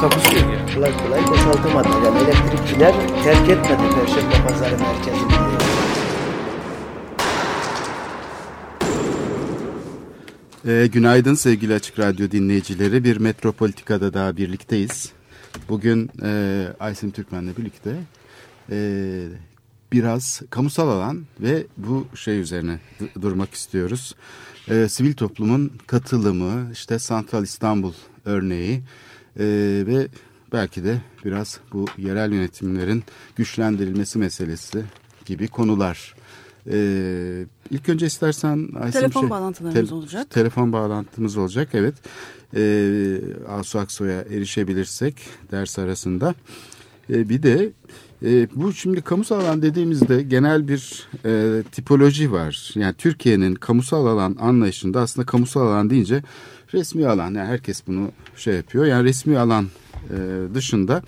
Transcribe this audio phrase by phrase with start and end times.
[0.00, 0.74] Takusu yok yani.
[0.74, 1.88] kolay kolay boşaltamadı.
[2.04, 2.94] Yani elektrikçiler
[3.24, 5.32] terk etmedi Perşembe Pazarı merkezini.
[10.66, 13.04] E, günaydın sevgili Açık Radyo dinleyicileri.
[13.04, 15.12] Bir Metropolitika'da daha birlikteyiz.
[15.68, 17.96] Bugün e, Aysim Türkmen'le birlikte
[18.70, 18.78] e,
[19.92, 22.78] biraz kamusal alan ve bu şey üzerine
[23.22, 24.14] durmak istiyoruz.
[24.68, 27.92] E, sivil toplumun katılımı, işte Santral İstanbul
[28.24, 28.82] örneği
[29.36, 29.44] e,
[29.86, 30.08] ve
[30.52, 33.04] belki de biraz bu yerel yönetimlerin
[33.36, 34.84] güçlendirilmesi meselesi
[35.26, 36.14] gibi konular.
[36.70, 40.30] Ee, ilk önce istersen Aysim Telefon şey- bağlantılarımız olacak.
[40.30, 41.94] Telefon bağlantımız olacak evet.
[42.56, 45.14] Ee, Asu Aksoy'a erişebilirsek
[45.50, 46.34] ders arasında.
[47.10, 47.72] Ee, bir de
[48.24, 52.72] e, bu şimdi kamusal alan dediğimizde genel bir e, tipoloji var.
[52.74, 56.22] Yani Türkiye'nin kamusal alan anlayışında aslında kamusal alan deyince
[56.74, 57.34] resmi alan.
[57.34, 58.84] Yani herkes bunu şey yapıyor.
[58.84, 59.68] Yani resmi alan
[60.10, 60.16] e,
[60.54, 61.02] dışında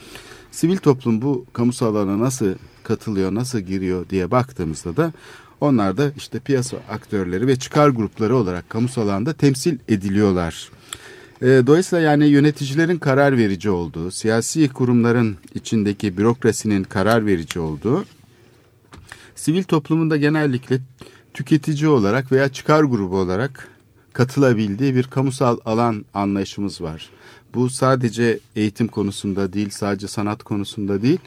[0.51, 5.13] sivil toplum bu kamusal alana nasıl katılıyor, nasıl giriyor diye baktığımızda da
[5.61, 10.71] onlar da işte piyasa aktörleri ve çıkar grupları olarak kamusal alanda temsil ediliyorlar.
[11.43, 18.05] E, Dolayısıyla yani yöneticilerin karar verici olduğu, siyasi kurumların içindeki bürokrasinin karar verici olduğu,
[19.35, 20.79] sivil toplumunda genellikle
[21.35, 23.69] tüketici olarak veya çıkar grubu olarak
[24.13, 27.11] katılabildiği bir kamusal alan anlayışımız var.
[27.55, 31.19] Bu sadece eğitim konusunda değil, sadece sanat konusunda değil,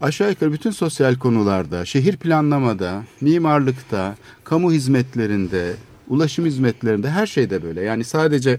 [0.00, 5.74] aşağı yukarı bütün sosyal konularda, şehir planlamada, mimarlıkta, kamu hizmetlerinde,
[6.08, 7.80] ulaşım hizmetlerinde her şeyde böyle.
[7.80, 8.58] Yani sadece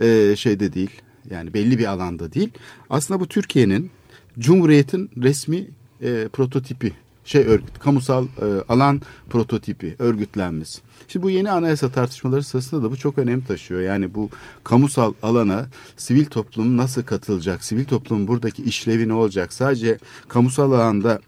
[0.00, 0.90] e, şeyde değil,
[1.30, 2.50] yani belli bir alanda değil.
[2.90, 3.90] Aslında bu Türkiye'nin
[4.38, 5.66] Cumhuriyet'in resmi
[6.02, 6.92] e, prototipi,
[7.24, 10.80] şey örgüt, kamusal e, alan prototipi, örgütlenmesi.
[11.08, 13.80] Şimdi bu yeni anayasa tartışmaları sırasında da bu çok önem taşıyor.
[13.80, 14.30] Yani bu
[14.64, 17.64] kamusal alana sivil toplum nasıl katılacak?
[17.64, 19.52] Sivil toplumun buradaki işlevi ne olacak?
[19.52, 19.98] Sadece
[20.28, 21.20] kamusal alanda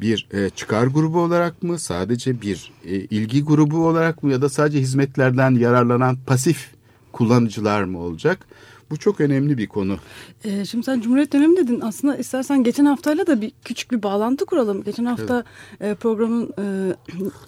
[0.00, 1.78] bir e, çıkar grubu olarak mı?
[1.78, 4.32] Sadece bir e, ilgi grubu olarak mı?
[4.32, 6.70] Ya da sadece hizmetlerden yararlanan pasif
[7.12, 8.46] kullanıcılar mı olacak?
[8.92, 9.98] Bu çok önemli bir konu.
[10.44, 11.80] Ee, şimdi sen Cumhuriyet dönemi dedin.
[11.80, 14.82] Aslında istersen geçen haftayla da bir küçük bir bağlantı kuralım.
[14.82, 15.44] Geçen hafta
[15.80, 16.94] e, programın e,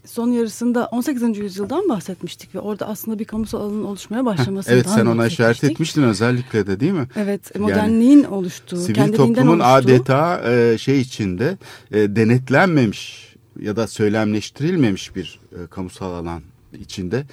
[0.05, 1.39] son yarısında 18.
[1.39, 6.03] yüzyıldan bahsetmiştik ve orada aslında bir kamusal alanın oluşmaya başlamasından Evet sen ona işaret etmiştin
[6.03, 7.09] özellikle de değil mi?
[7.17, 9.65] Evet, modernliğin oluştuğu, Sivil toplumun oluştuğu.
[9.65, 11.59] adeta e, şey içinde
[11.93, 16.43] e, denetlenmemiş ya da söylemleştirilmemiş bir e, kamusal alan
[16.81, 17.25] içinde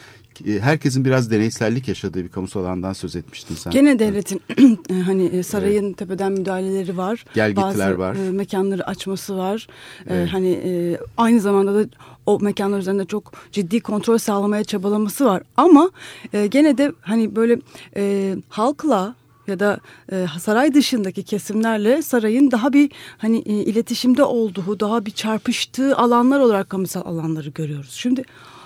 [0.59, 3.73] herkesin biraz deneysellik yaşadığı bir kamusal alandan söz etmiştin sen.
[3.73, 4.41] Gene devletin
[5.05, 7.25] hani e, sarayın tepeden müdahaleleri var.
[7.33, 8.15] Gelgitiler Bazı, var.
[8.15, 9.67] e, mekanları açması var.
[10.07, 10.29] E, Evet.
[10.33, 11.89] hani e, aynı zamanda da
[12.25, 15.43] o mekanlar üzerinde çok ciddi kontrol sağlamaya çabalaması var.
[15.57, 15.89] Ama
[16.33, 17.59] e, gene de hani böyle
[17.95, 19.15] e, halkla
[19.47, 19.79] ya da
[20.11, 26.39] e, saray dışındaki kesimlerle sarayın daha bir hani e, iletişimde olduğu, daha bir çarpıştığı alanlar
[26.39, 27.91] olarak kamusal alanları görüyoruz.
[27.91, 28.23] Şimdi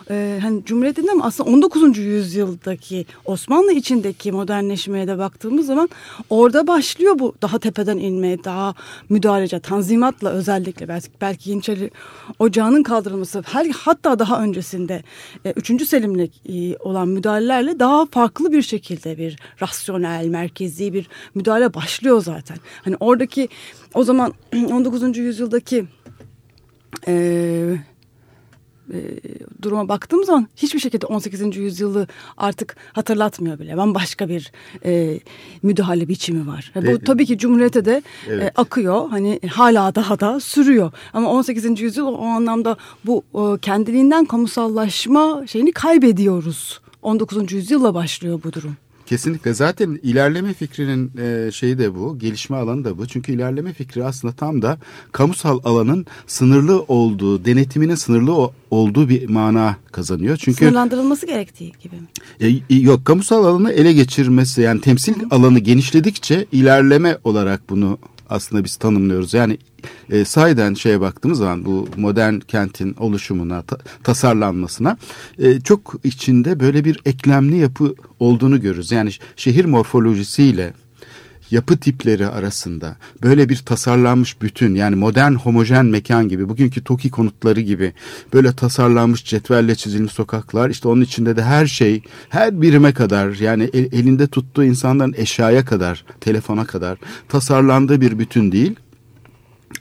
[0.09, 1.97] e, hani Cumhuriyet'in ama aslında 19.
[1.97, 5.89] yüzyıldaki Osmanlı içindeki modernleşmeye de baktığımız zaman
[6.29, 8.73] orada başlıyor bu daha tepeden inmeye, daha
[9.09, 11.91] müdahalece, tanzimatla özellikle belki, belki Yeniçeri
[12.39, 15.03] Ocağı'nın kaldırılması, her, hatta daha öncesinde
[15.45, 15.87] e, 3.
[15.87, 22.57] Selim'le e, olan müdahalelerle daha farklı bir şekilde bir rasyonel, merkezi bir müdahale başlıyor zaten.
[22.83, 23.49] Hani oradaki
[23.93, 24.33] o zaman
[24.71, 25.17] 19.
[25.17, 25.85] yüzyıldaki
[27.07, 27.75] e,
[28.93, 28.99] e,
[29.61, 31.57] duruma baktığım zaman hiçbir şekilde 18.
[31.57, 33.77] yüzyılı artık hatırlatmıyor bile.
[33.77, 34.51] Bambaşka bir
[34.85, 35.19] e,
[35.63, 36.71] müdahale biçimi var.
[36.75, 38.43] Bu E, tabii ki Cumhuriyet'e de Evet.
[38.43, 39.09] e, akıyor.
[39.09, 40.91] Hani hala daha da sürüyor.
[41.13, 41.81] Ama 18.
[41.81, 46.79] yüzyıl o anlamda bu e, kendiliğinden kamusallaşma şeyini kaybediyoruz.
[47.01, 47.51] 19.
[47.51, 48.77] yüzyılla başlıyor bu durum.
[49.05, 53.07] Kesinlikle zaten ilerleme fikrinin e, şeyi de bu, gelişme alanı da bu.
[53.07, 54.77] Çünkü ilerleme fikri aslında tam da
[55.11, 60.37] kamusal alanın sınırlı olduğu, denetiminin sınırlı olduğu bir mana kazanıyor.
[60.37, 62.07] Çünkü Sınırlandırılması gerektiği gibi mi?
[62.69, 67.97] E, yok kamusal alanı ele geçirmesi yani temsil alanı genişledikçe ilerleme olarak bunu
[68.29, 69.33] aslında biz tanımlıyoruz.
[69.33, 69.57] Yani
[70.09, 74.97] e, sahiden şeye baktığımız zaman bu modern kentin oluşumuna, ta- tasarlanmasına
[75.39, 78.91] e, çok içinde böyle bir eklemli yapı olduğunu görürüz.
[78.91, 80.73] Yani şehir morfolojisiyle
[81.51, 87.61] yapı tipleri arasında böyle bir tasarlanmış bütün yani modern homojen mekan gibi bugünkü TOKİ konutları
[87.61, 87.93] gibi
[88.33, 93.69] böyle tasarlanmış cetvelle çizilmiş sokaklar işte onun içinde de her şey her birime kadar yani
[93.73, 96.97] el, elinde tuttuğu insanların eşyaya kadar telefona kadar
[97.29, 98.75] tasarlandığı bir bütün değil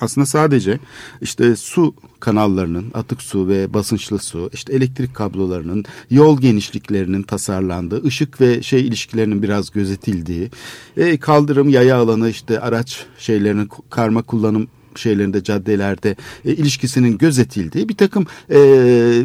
[0.00, 0.78] aslında sadece
[1.20, 8.40] işte su kanallarının, atık su ve basınçlı su, işte elektrik kablolarının, yol genişliklerinin tasarlandığı, ışık
[8.40, 10.50] ve şey ilişkilerinin biraz gözetildiği,
[10.96, 17.96] e, kaldırım, yaya alanı, işte araç şeylerinin karma kullanım şeylerinde caddelerde e, ilişkisinin gözetildiği bir
[17.96, 18.58] takım e,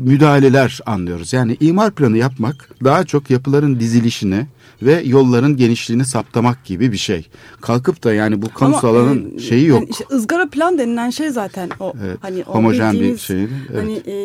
[0.01, 1.33] müdahaleler anlıyoruz.
[1.33, 4.45] Yani imar planı yapmak daha çok yapıların dizilişini
[4.81, 7.27] ve yolların genişliğini saptamak gibi bir şey.
[7.61, 9.79] Kalkıp da yani bu kamusal alanın e, şeyi yok.
[9.79, 13.49] Yani işte ızgara plan denilen şey zaten o Evet, hani o homojen bir şey, evet.
[13.75, 14.19] Hani e,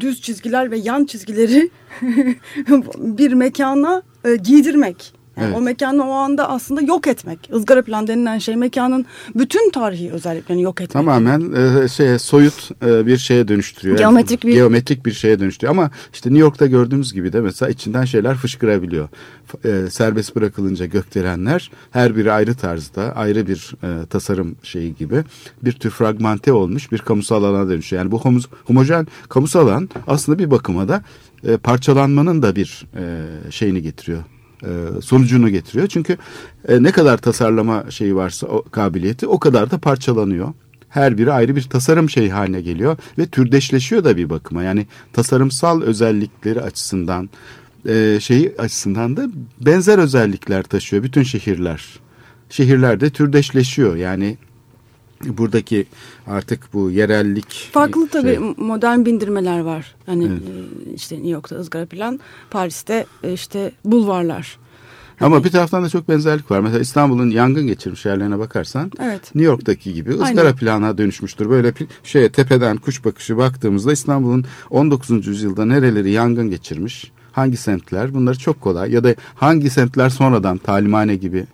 [0.00, 1.70] düz çizgiler ve yan çizgileri
[2.96, 5.19] bir mekana e, giydirmek.
[5.40, 5.58] Yani Evet.
[5.58, 7.50] O mekanı o anda aslında yok etmek.
[7.54, 10.92] Izgara plan denilen şey mekanın bütün tarihi özelliklerini yok etmek.
[10.92, 11.52] Tamamen
[11.84, 13.98] e, şeye soyut e, bir şeye dönüştürüyor.
[13.98, 15.74] Geometrik bir- geometrik bir şeye dönüştürüyor.
[15.74, 19.08] Ama işte New York'ta gördüğümüz gibi de mesela içinden şeyler fışkırabiliyor.
[19.64, 25.24] E, serbest bırakılınca gökdelenler her biri ayrı tarzda, ayrı bir e, tasarım şeyi gibi
[25.62, 28.02] bir tür fragmente olmuş bir kamusal alana dönüşüyor.
[28.02, 31.02] Yani bu homo- homojen kamusal alan aslında bir bakıma da
[31.48, 33.02] e, parçalanmanın da bir e,
[33.50, 34.22] şeyini getiriyor
[34.62, 35.86] e, sonucunu getiriyor.
[35.86, 36.16] Çünkü
[36.68, 40.52] e, ne kadar tasarlama şeyi varsa o kabiliyeti o kadar da parçalanıyor.
[40.88, 44.62] Her biri ayrı bir tasarım şeyi haline geliyor ve türdeşleşiyor da bir bakıma.
[44.62, 47.30] Yani tasarımsal özellikleri açısından
[47.88, 49.28] e, şeyi açısından da
[49.60, 52.00] benzer özellikler taşıyor bütün şehirler.
[52.50, 53.96] Şehirler de türdeşleşiyor.
[53.96, 54.38] Yani
[55.24, 55.86] buradaki
[56.26, 59.94] artık bu yerellik Farklı şey- tabii modern bindirmeler var.
[60.06, 60.30] Hani e,
[60.94, 62.20] işte New York'ta ızgara plan,
[62.50, 64.58] Paris'te e, işte bulvarlar.
[65.20, 66.60] Ama bir taraftan da çok benzerlik var.
[66.60, 69.34] Mesela İstanbul'un yangın geçirmiş yerlerine bakarsan Evet.
[69.34, 70.56] New York'taki gibi ızgara Aynen.
[70.56, 71.50] plana dönüşmüştür.
[71.50, 71.74] Böyle
[72.04, 75.26] şeye tepeden kuş bakışı baktığımızda İstanbul'un 19.
[75.26, 81.16] yüzyılda nereleri yangın geçirmiş, hangi semtler bunları çok kolay ya da hangi semtler sonradan talimhane
[81.16, 81.44] gibi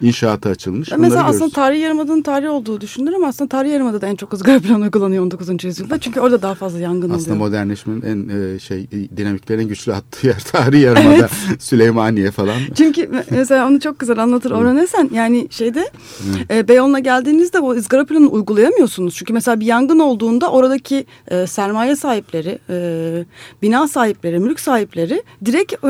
[0.00, 0.88] inşaata açılmış.
[0.88, 1.54] Bunları Mesela aslında görürüz.
[1.54, 5.22] tarihi yarımada'nın tarihi olduğu düşünülür ama aslında tarihi yarımada da en çok ızgara plan uygulanıyor
[5.24, 5.64] 19.
[5.64, 5.98] yüzyılda.
[6.00, 7.46] Çünkü orada daha fazla yangın aslında oluyor.
[7.46, 12.56] modernleşmenin en e, şey e, dinamiklerin güçlü attığı yer tarihi yarımada Süleymaniye falan.
[12.74, 15.10] Çünkü me- mesela onu çok güzel anlatır Orhan Esen.
[15.14, 15.90] Yani şeyde
[16.50, 19.14] e, Beyoğlu'na geldiğinizde o ızgara planını uygulayamıyorsunuz.
[19.14, 23.24] Çünkü mesela bir yangın olduğunda oradaki e, sermaye sahipleri, e,
[23.62, 25.88] bina sahipleri, mülk sahipleri direkt e,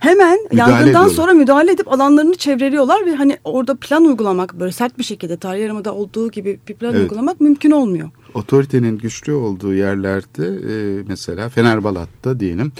[0.00, 1.08] hemen yangından ediyorlar.
[1.10, 5.62] sonra müdahale edip alanlarını çevreliyorlar ve hani orada plan uygulamak böyle sert bir şekilde tarihi
[5.62, 7.02] yarımada olduğu gibi bir plan Evet.
[7.02, 8.10] uygulamak mümkün olmuyor.
[8.34, 12.72] otoritenin güçlü olduğu yerlerde e, mesela Fenerbalat'ta diyelim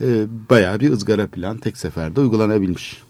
[0.00, 0.06] e,
[0.50, 3.02] bayağı bir ızgara plan tek seferde uygulanabilmiş.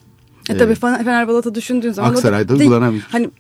[0.49, 3.03] E tabii Fener- Fenerbahçe'de düşündüğün zaman Aksaray'da uygulanamış.
[3.11, 3.31] Hani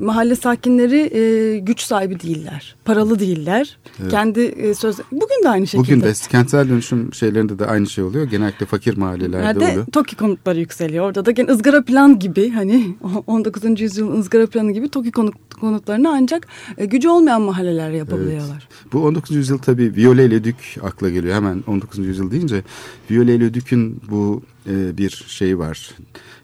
[0.00, 2.76] mahalle sakinleri e, güç sahibi değiller.
[2.84, 3.78] Paralı değiller.
[4.10, 5.96] Kendi e, söz bugün de aynı şekilde.
[5.96, 8.24] Bugün de kentsel dönüşüm şeylerinde de aynı şey oluyor.
[8.24, 9.86] Genellikle fakir mahallelerde Nerede oluyor.
[9.86, 11.04] TOKİ konutları yükseliyor.
[11.04, 12.96] Orada da gene ızgara plan gibi hani
[13.26, 13.80] 19.
[13.80, 16.46] yüzyılın ızgara planı gibi TOKİ konut, konutlarını ancak
[16.78, 18.68] e, gücü olmayan mahalleler yapabiliyorlar.
[18.92, 19.36] Bu 19.
[19.36, 21.34] yüzyıl tabii Viollet le Duc akla geliyor.
[21.34, 21.98] Hemen 19.
[21.98, 22.62] yüzyıl deyince
[23.10, 25.90] Viollet le Duc'ün bu e, bir şey var.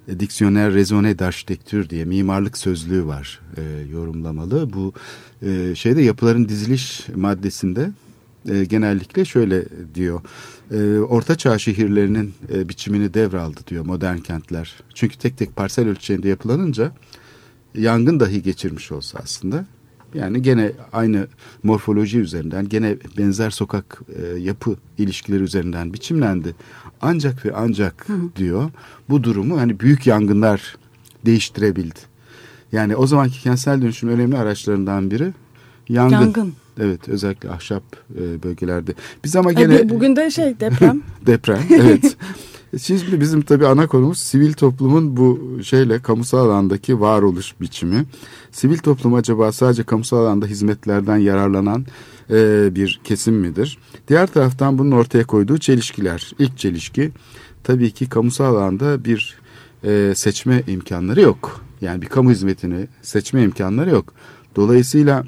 [0.08, 4.72] E, Dictionnaire raisonné d'architecture diye mimarlık sözlüğü var e, yorumlamalı.
[4.72, 4.92] Bu
[5.42, 7.90] e, şeyde yapıların diziliş maddesinde
[8.48, 10.20] e, genellikle şöyle diyor.
[10.70, 14.74] E, Orta Çağ şehirlerinin e, biçimini devraldı diyor modern kentler.
[14.94, 16.92] Çünkü tek tek parsel ölçeğinde yapılanınca
[17.74, 19.66] yangın dahi geçirmiş olsa aslında
[20.14, 21.26] yani gene aynı
[21.62, 26.54] morfoloji üzerinden gene benzer sokak e, yapı ilişkileri üzerinden biçimlendi.
[27.00, 28.70] Ancak ve ancak diyor
[29.08, 30.76] bu durumu hani büyük yangınlar
[31.26, 31.98] değiştirebildi.
[32.72, 35.32] Yani o zamanki kentsel dönüşüm önemli araçlarından biri
[35.88, 36.12] yangın.
[36.16, 36.52] Yangın.
[36.80, 37.82] Evet özellikle ahşap
[38.20, 38.94] e, bölgelerde.
[39.24, 41.02] Biz ama gene bir- bugün de şey deprem.
[41.26, 42.16] Deprem evet.
[42.78, 48.04] Şimdi bizim tabii ana konumuz sivil toplumun bu şeyle kamusal alandaki varoluş biçimi.
[48.50, 51.86] Sivil toplum acaba sadece kamusal alanda hizmetlerden yararlanan
[52.30, 53.78] e, bir kesim midir?
[54.08, 56.32] Diğer taraftan bunun ortaya koyduğu çelişkiler.
[56.38, 57.12] İlk çelişki
[57.64, 59.38] tabii ki kamusal alanda bir
[59.84, 61.60] e, seçme imkanları yok.
[61.80, 64.14] Yani bir kamu hizmetini seçme imkanları yok.
[64.56, 65.24] Dolayısıyla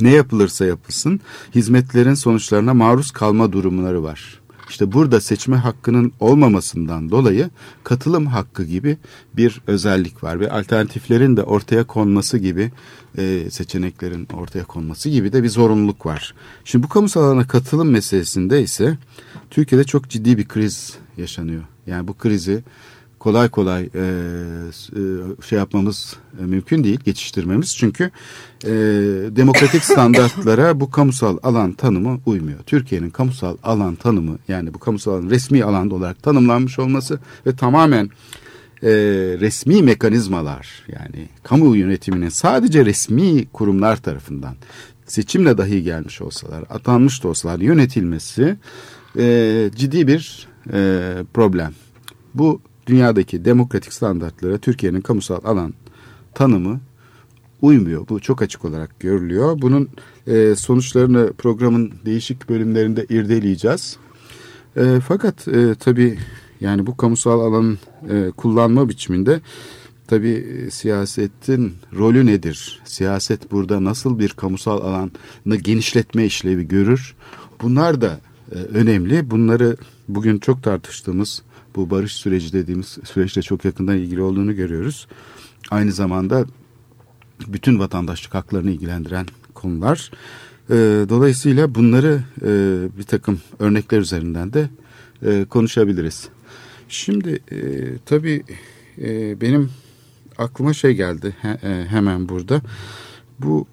[0.00, 1.20] ne yapılırsa yapılsın
[1.54, 4.40] hizmetlerin sonuçlarına maruz kalma durumları var.
[4.68, 7.50] İşte burada seçme hakkının olmamasından dolayı
[7.84, 8.96] katılım hakkı gibi
[9.36, 12.72] bir özellik var ve alternatiflerin de ortaya konması gibi
[13.18, 16.34] e, seçeneklerin ortaya konması gibi de bir zorunluluk var.
[16.64, 18.98] Şimdi bu kamusal alana katılım meselesinde ise
[19.50, 21.62] Türkiye'de çok ciddi bir kriz yaşanıyor.
[21.86, 22.64] Yani bu krizi
[23.26, 25.00] kolay kolay e, e,
[25.42, 27.76] şey yapmamız e, mümkün değil, geçiştirmemiz.
[27.76, 28.10] Çünkü
[28.64, 28.70] e,
[29.36, 32.58] demokratik standartlara bu kamusal alan tanımı uymuyor.
[32.66, 38.10] Türkiye'nin kamusal alan tanımı yani bu kamusal alan resmi alanda olarak tanımlanmış olması ve tamamen
[38.82, 38.90] e,
[39.40, 44.54] resmi mekanizmalar yani kamu yönetiminin sadece resmi kurumlar tarafından
[45.06, 48.56] seçimle dahi gelmiş olsalar, atanmış da olsalar yönetilmesi
[49.18, 51.72] e, ciddi bir e, problem.
[52.34, 55.74] Bu dünyadaki demokratik standartlara Türkiye'nin kamusal alan
[56.34, 56.80] tanımı
[57.62, 58.08] uymuyor.
[58.08, 59.58] Bu çok açık olarak görülüyor.
[59.62, 59.88] Bunun
[60.26, 63.96] e, sonuçlarını programın değişik bölümlerinde irdeleyeceğiz.
[64.76, 66.18] E, fakat e, tabii
[66.60, 67.78] yani bu kamusal alanın
[68.10, 69.40] e, kullanma biçiminde
[70.06, 72.82] tabii e, siyasetin rolü nedir?
[72.84, 77.14] Siyaset burada nasıl bir kamusal alanı genişletme işlevi görür?
[77.62, 78.20] Bunlar da
[78.52, 79.30] e, önemli.
[79.30, 79.76] Bunları
[80.08, 81.42] bugün çok tartıştığımız
[81.76, 85.06] bu barış süreci dediğimiz süreçle çok yakından ilgili olduğunu görüyoruz.
[85.70, 86.46] Aynı zamanda
[87.46, 90.10] bütün vatandaşlık haklarını ilgilendiren konular.
[90.70, 90.74] E,
[91.08, 92.48] dolayısıyla bunları e,
[92.98, 94.68] bir takım örnekler üzerinden de
[95.22, 96.28] e, konuşabiliriz.
[96.88, 97.58] Şimdi e,
[98.06, 98.44] tabii
[98.98, 99.70] e, benim
[100.38, 102.60] aklıma şey geldi he, hemen burada.
[103.38, 103.66] Bu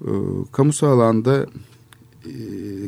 [0.00, 0.10] e,
[0.52, 1.46] kamusal alanda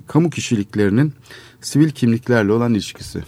[0.07, 1.12] kamu kişiliklerinin
[1.61, 3.23] sivil kimliklerle olan ilişkisi.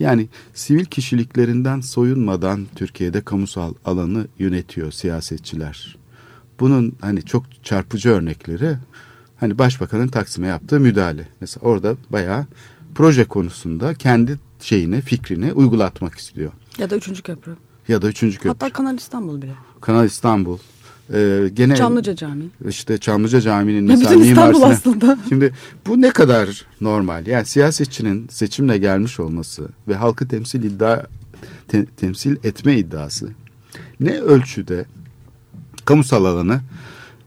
[0.00, 5.96] Yani sivil kişiliklerinden soyunmadan Türkiye'de kamusal alanı yönetiyor siyasetçiler.
[6.60, 8.76] Bunun hani çok çarpıcı örnekleri
[9.36, 11.28] hani başbakanın Taksim'e yaptığı müdahale.
[11.40, 12.46] Mesela orada bayağı
[12.94, 16.52] proje konusunda kendi şeyini, fikrini uygulatmak istiyor.
[16.78, 17.56] Ya da üçüncü köprü.
[17.88, 18.48] Ya da üçüncü köprü.
[18.48, 19.52] Hatta Kanal İstanbul bile.
[19.80, 20.58] Kanal İstanbul.
[21.14, 22.48] Ee, gene Çamlıca Camii.
[22.68, 25.18] işte Çamlıca Camii'nin mesela bütün İstanbul mimarisine- aslında.
[25.28, 25.52] Şimdi
[25.86, 27.26] bu ne kadar normal?
[27.26, 31.02] Yani siyasetçinin seçimle gelmiş olması ve halkı temsil iddia
[31.68, 33.28] te- temsil etme iddiası
[34.00, 34.84] ne ölçüde
[35.84, 36.60] kamusal alanı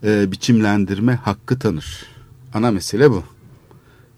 [0.04, 2.06] e, biçimlendirme hakkı tanır?
[2.54, 3.24] Ana mesele bu.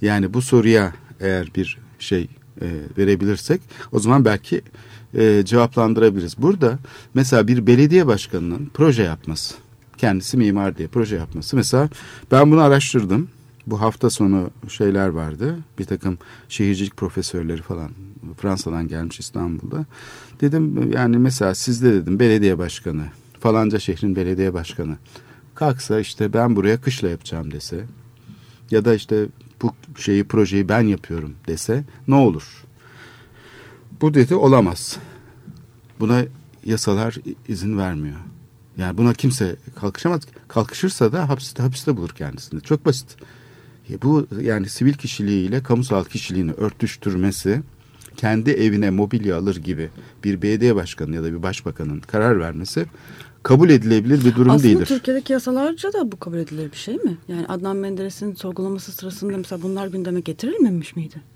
[0.01, 2.27] Yani bu soruya eğer bir şey
[2.61, 2.67] e,
[2.97, 4.61] verebilirsek o zaman belki
[5.15, 6.37] e, cevaplandırabiliriz.
[6.37, 6.79] Burada
[7.13, 9.55] mesela bir belediye başkanının proje yapması,
[9.97, 11.55] kendisi mimar diye proje yapması.
[11.55, 11.89] Mesela
[12.31, 13.27] ben bunu araştırdım.
[13.67, 15.57] Bu hafta sonu şeyler vardı.
[15.79, 16.17] Bir takım
[16.49, 17.91] şehircilik profesörleri falan
[18.37, 19.85] Fransa'dan gelmiş İstanbul'da.
[20.41, 23.03] Dedim yani mesela sizde dedim belediye başkanı
[23.39, 24.97] falanca şehrin belediye başkanı
[25.55, 27.85] kalksa işte ben buraya kışla yapacağım dese
[28.71, 29.25] ya da işte
[29.61, 32.65] bu şeyi projeyi ben yapıyorum dese ne olur?
[34.01, 34.97] Bu dedi olamaz.
[35.99, 36.25] Buna
[36.65, 37.15] yasalar
[37.47, 38.17] izin vermiyor.
[38.77, 40.21] Yani buna kimse kalkışamaz.
[40.47, 42.61] Kalkışırsa da hapiste, hapiste bulur kendisini.
[42.61, 43.15] Çok basit.
[43.89, 47.61] Ya Bu yani sivil kişiliğiyle kamusal kişiliğini örtüştürmesi
[48.17, 49.89] kendi evine mobilya alır gibi
[50.23, 52.85] bir belediye başkanı ya da bir başbakanın karar vermesi
[53.43, 54.85] kabul edilebilir bir durum Aslında değildir.
[54.85, 57.17] Türkiye'deki yasalarca da bu kabul edilir bir şey mi?
[57.27, 61.34] Yani Adnan Menderes'in sorgulaması sırasında mesela bunlar gündeme getirilmemiş miydi?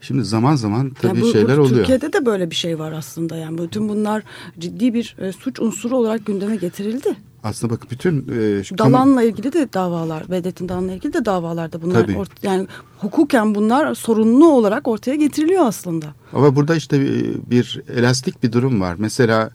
[0.00, 1.76] Şimdi zaman zaman tabii Yani bu- bu şeyler oluyor.
[1.76, 3.36] Türkiye'de de böyle bir şey var aslında.
[3.36, 4.22] Yani bütün bunlar
[4.58, 7.14] ciddi bir e, suç unsuru olarak gündeme getirildi.
[7.42, 11.82] Aslında bak bütün e, şu kamu- Dalan'la ilgili de davalar, Vedet'in Dalan'la ilgili de davalarda
[11.82, 12.12] bunlar Tabii.
[12.12, 12.66] ort- yani
[12.98, 16.06] hukuken bunlar sorunlu olarak ortaya getiriliyor aslında.
[16.32, 18.94] Ama burada işte bir, bir elastik bir durum var.
[18.98, 19.50] Mesela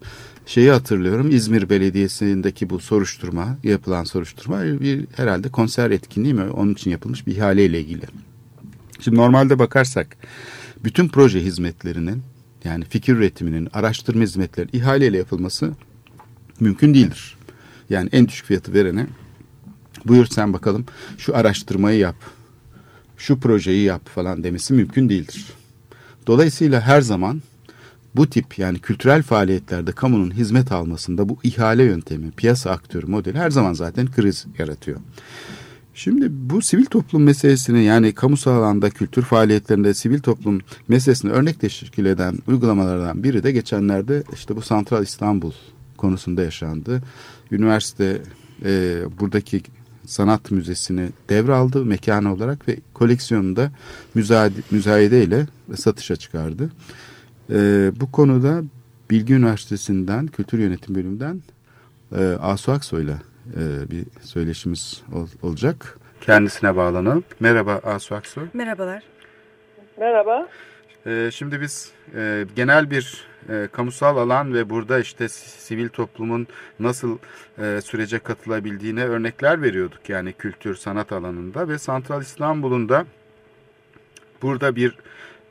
[0.45, 6.91] şeyi hatırlıyorum İzmir Belediyesi'ndeki bu soruşturma yapılan soruşturma bir herhalde konser etkinliği mi onun için
[6.91, 8.01] yapılmış bir ihaleyle ilgili.
[8.99, 10.17] Şimdi normalde bakarsak
[10.83, 12.23] bütün proje hizmetlerinin
[12.63, 15.71] yani fikir üretiminin araştırma hizmetleri ihaleyle yapılması
[16.59, 17.37] mümkün değildir.
[17.89, 19.07] Yani en düşük fiyatı verene
[20.05, 20.85] buyur sen bakalım
[21.17, 22.15] şu araştırmayı yap
[23.17, 25.45] şu projeyi yap falan demesi mümkün değildir.
[26.27, 27.41] Dolayısıyla her zaman
[28.15, 33.49] bu tip yani kültürel faaliyetlerde kamunun hizmet almasında bu ihale yöntemi, piyasa aktörü modeli her
[33.49, 34.99] zaman zaten kriz yaratıyor.
[35.97, 42.05] Şimdi bu sivil toplum meselesini yani kamusal alanda kültür faaliyetlerinde sivil toplum meselesini örnek teşkil
[42.05, 45.51] eden uygulamalardan biri de geçenlerde işte bu Santral İstanbul
[45.97, 47.01] konusunda yaşandı.
[47.51, 48.21] Üniversite
[48.65, 49.61] e, buradaki
[50.05, 53.71] sanat müzesini devraldı mekanı olarak ve koleksiyonunda
[54.15, 56.69] müzayede, müzayede ile satışa çıkardı.
[57.49, 58.63] E, bu konuda
[59.09, 61.41] Bilgi Üniversitesi'nden Kültür Yönetim Bölümünden
[62.15, 63.19] e, Asu Aksoy'la
[63.53, 65.97] e, bir söyleşimiz ol, olacak.
[66.21, 67.23] Kendisine bağlanalım.
[67.39, 68.47] Merhaba Asu Aksoy.
[68.53, 69.03] Merhabalar.
[69.97, 70.47] Merhaba.
[71.05, 76.47] E, şimdi biz e, genel bir e, kamusal alan ve burada işte sivil toplumun
[76.79, 77.17] nasıl
[77.57, 80.09] e, sürece katılabildiğine örnekler veriyorduk.
[80.09, 83.05] Yani kültür, sanat alanında ve Santral İstanbul'un da
[84.41, 84.97] burada bir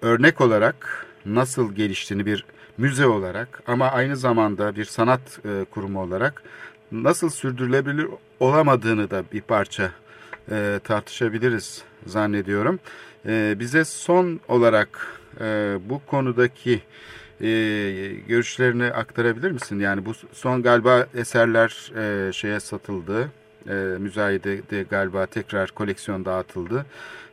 [0.02, 2.44] örnek olarak nasıl geliştiğini bir
[2.78, 6.42] müze olarak ama aynı zamanda bir sanat e, kurumu olarak
[7.02, 8.06] nasıl sürdürülebilir
[8.40, 9.90] olamadığını da bir parça
[10.50, 12.78] e, tartışabiliriz zannediyorum.
[13.26, 16.82] E, bize son olarak e, bu konudaki
[17.40, 17.48] e,
[18.28, 19.80] görüşlerini aktarabilir misin?
[19.80, 23.30] Yani bu son galiba eserler e, şeye satıldı,
[23.68, 26.86] e, müzayede de galiba tekrar koleksiyon dağıtıldı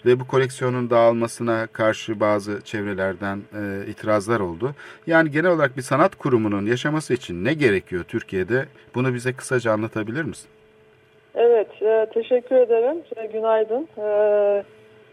[0.05, 4.71] ve bu koleksiyonun dağılmasına karşı bazı çevrelerden e, itirazlar oldu.
[5.07, 8.65] Yani genel olarak bir sanat kurumunun yaşaması için ne gerekiyor Türkiye'de?
[8.95, 10.49] Bunu bize kısaca anlatabilir misin?
[11.35, 12.97] Evet, e, teşekkür ederim.
[13.15, 13.87] E, günaydın.
[13.97, 14.63] E,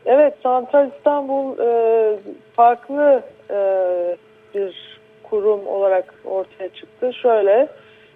[0.07, 2.19] evet, Santral İstanbul e,
[2.57, 3.57] farklı e,
[4.55, 7.13] bir kurum olarak ortaya çıktı.
[7.23, 7.69] Şöyle,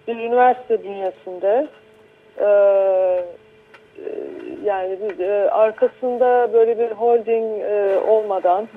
[0.09, 1.69] bir üniversite bünyesinde
[2.41, 2.49] e,
[4.65, 8.69] yani bir, e, arkasında böyle bir holding e, olmadan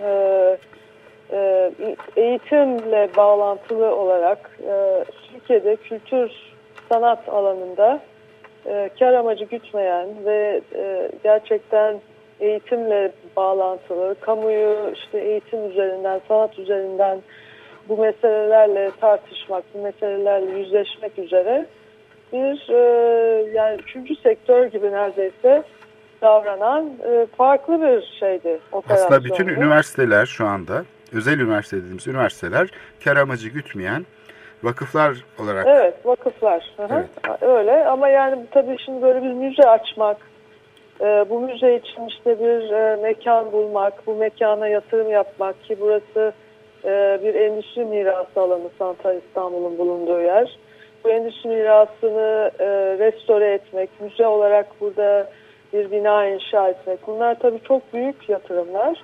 [1.31, 1.71] e,
[2.15, 5.03] eğitimle bağlantılı olarak e,
[5.33, 6.31] Türkiye'de kültür
[6.89, 7.99] sanat alanında
[8.65, 10.61] e, kar amacı gütmeyen ve
[11.23, 11.95] gerçekten
[12.39, 17.21] eğitimle bağlantılı, kamuyu işte eğitim üzerinden, sanat üzerinden
[17.89, 21.65] bu meselelerle tartışmak, bu meselelerle yüzleşmek üzere
[22.33, 25.63] bir e, yani üçüncü sektör gibi neredeyse
[26.21, 28.59] davranan e, farklı bir şeydi.
[28.89, 32.69] Aslında bütün üniversiteler şu anda, özel üniversite dediğimiz üniversiteler
[33.03, 34.05] kar amacı gütmeyen
[34.63, 35.67] vakıflar olarak.
[35.67, 36.75] Evet, vakıflar.
[36.79, 37.41] Evet.
[37.41, 40.17] Öyle ama yani tabii şimdi böyle bir müze açmak,
[41.01, 46.33] e, bu müze için işte bir e, mekan bulmak, bu mekana yatırım yapmak ki burası
[46.85, 50.57] e, bir endüstri mirası alanı Santral İstanbul'un bulunduğu yer.
[51.05, 52.65] Bu endüstri mirasını e,
[52.99, 55.29] restore etmek, müze olarak burada
[55.73, 56.99] bir bina inşa etmek.
[57.07, 59.03] Bunlar tabii çok büyük yatırımlar.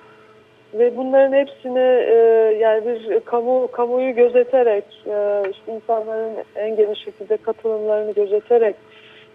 [0.74, 2.14] Ve bunların hepsini e,
[2.60, 8.76] yani bir kamu kamuyu gözeterek e, işte insanların en geniş şekilde katılımlarını gözeterek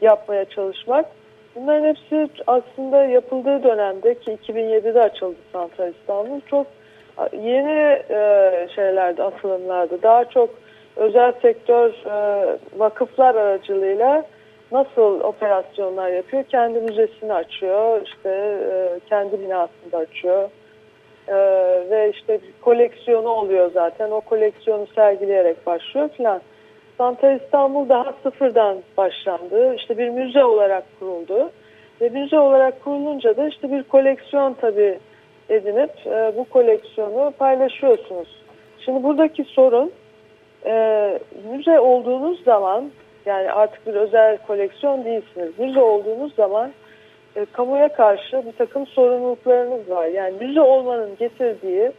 [0.01, 1.05] yapmaya çalışmak.
[1.55, 6.67] Bunların hepsi aslında yapıldığı dönemde ki 2007'de açıldı Santral İstanbul çok
[7.33, 10.01] yeni e, şeylerdi atılımlardı.
[10.03, 10.49] Daha çok
[10.97, 14.25] özel sektör e, vakıflar aracılığıyla
[14.71, 18.29] nasıl operasyonlar yapıyor kendi müzesini açıyor işte
[18.71, 20.49] e, kendi binasını açıyor
[21.27, 21.35] ee,
[21.89, 24.11] ve işte koleksiyonu oluyor zaten.
[24.11, 26.41] O koleksiyonu sergileyerek başlıyor filan.
[26.97, 29.75] Santa İstanbul daha sıfırdan başlandı.
[29.75, 31.51] İşte bir müze olarak kuruldu.
[32.01, 34.99] Ve müze olarak kurulunca da işte bir koleksiyon tabii
[35.49, 38.43] edinip e, bu koleksiyonu paylaşıyorsunuz.
[38.85, 39.91] Şimdi buradaki sorun
[40.67, 41.19] e,
[41.51, 42.91] müze olduğunuz zaman
[43.25, 45.59] yani artık bir özel koleksiyon değilsiniz.
[45.59, 46.71] Müze olduğunuz zaman
[47.35, 50.05] e, kamuya karşı bir takım sorumluluklarınız var.
[50.05, 51.91] Yani müze olmanın getirdiği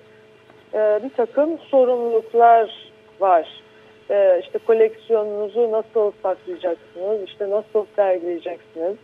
[0.75, 3.63] e, bir takım sorumluluklar var.
[4.11, 8.97] E, işte koleksiyonunuzu nasıl saklayacaksınız, işte nasıl sergileyeceksiniz,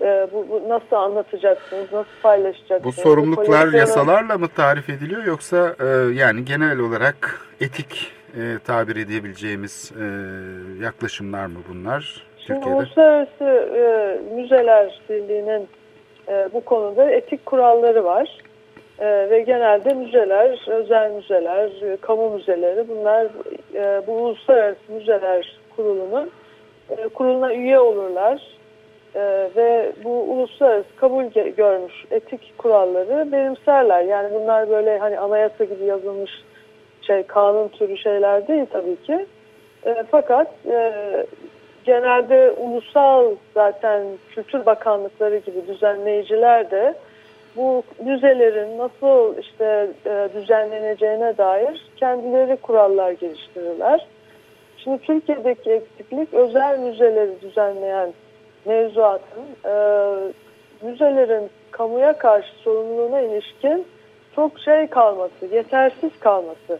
[0.00, 2.84] e, bu, bu nasıl anlatacaksınız, nasıl paylaşacaksınız?
[2.84, 3.76] Bu sorumluluklar bu koleksiyonu...
[3.76, 10.04] yasalarla mı tarif ediliyor yoksa e, yani genel olarak etik e, tabir edebileceğimiz e,
[10.84, 12.26] yaklaşımlar mı bunlar?
[12.46, 12.78] Şimdi Türkiye'de?
[12.78, 13.44] Uluslararası
[13.76, 15.68] e, Müzeler Birliği'nin
[16.28, 18.38] e, bu konuda etik kuralları var.
[18.98, 23.26] E, ve genelde müzeler, özel müzeler, e, kamu müzeleri bunlar
[23.74, 26.30] e, bu Uluslararası Müzeler Kurulu'nun
[26.90, 28.42] e, kuruluna üye olurlar.
[29.14, 29.20] E,
[29.56, 31.24] ve bu uluslararası kabul
[31.56, 34.02] görmüş etik kuralları benimserler.
[34.02, 36.30] Yani bunlar böyle hani anayasa gibi yazılmış
[37.02, 39.26] şey kanun türü şeyler değil tabii ki.
[39.86, 40.92] E, fakat e,
[41.84, 44.02] genelde ulusal zaten
[44.34, 46.94] Kültür Bakanlıkları gibi düzenleyiciler de
[47.56, 54.06] bu müzelerin nasıl işte e, düzenleneceğine dair kendileri kurallar geliştirirler.
[54.76, 58.12] Şimdi Türkiye'deki eksiklik özel müzeleri düzenleyen
[58.64, 59.74] mevzuatın e,
[60.82, 63.86] müzelerin kamuya karşı sorumluluğuna ilişkin
[64.34, 66.78] çok şey kalması, yetersiz kalması.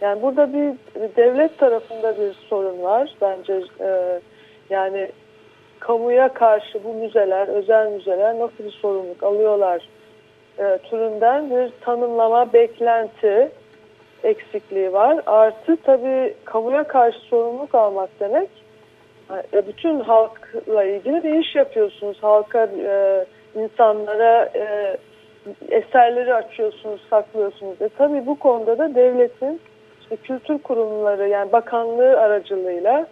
[0.00, 0.74] Yani burada bir
[1.16, 3.60] devlet tarafında bir sorun var bence.
[3.80, 4.20] E,
[4.70, 5.08] yani
[5.80, 9.82] kamuya karşı bu müzeler, özel müzeler nasıl bir sorumluluk alıyorlar
[10.58, 13.50] e, türünden bir tanımlama, beklenti
[14.22, 15.22] eksikliği var.
[15.26, 18.48] Artı tabii kamuya karşı sorumluluk almak demek
[19.52, 22.18] e, bütün halkla ilgili bir iş yapıyorsunuz.
[22.20, 24.96] Halka, e, insanlara e,
[25.68, 27.82] eserleri açıyorsunuz, saklıyorsunuz.
[27.82, 29.60] E, tabii bu konuda da devletin
[30.14, 33.06] işte kültür kurumları yani bakanlığı aracılığıyla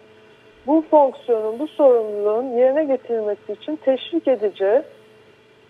[0.67, 4.81] bu fonksiyonun, bu sorumluluğun yerine getirilmesi için teşvik edici,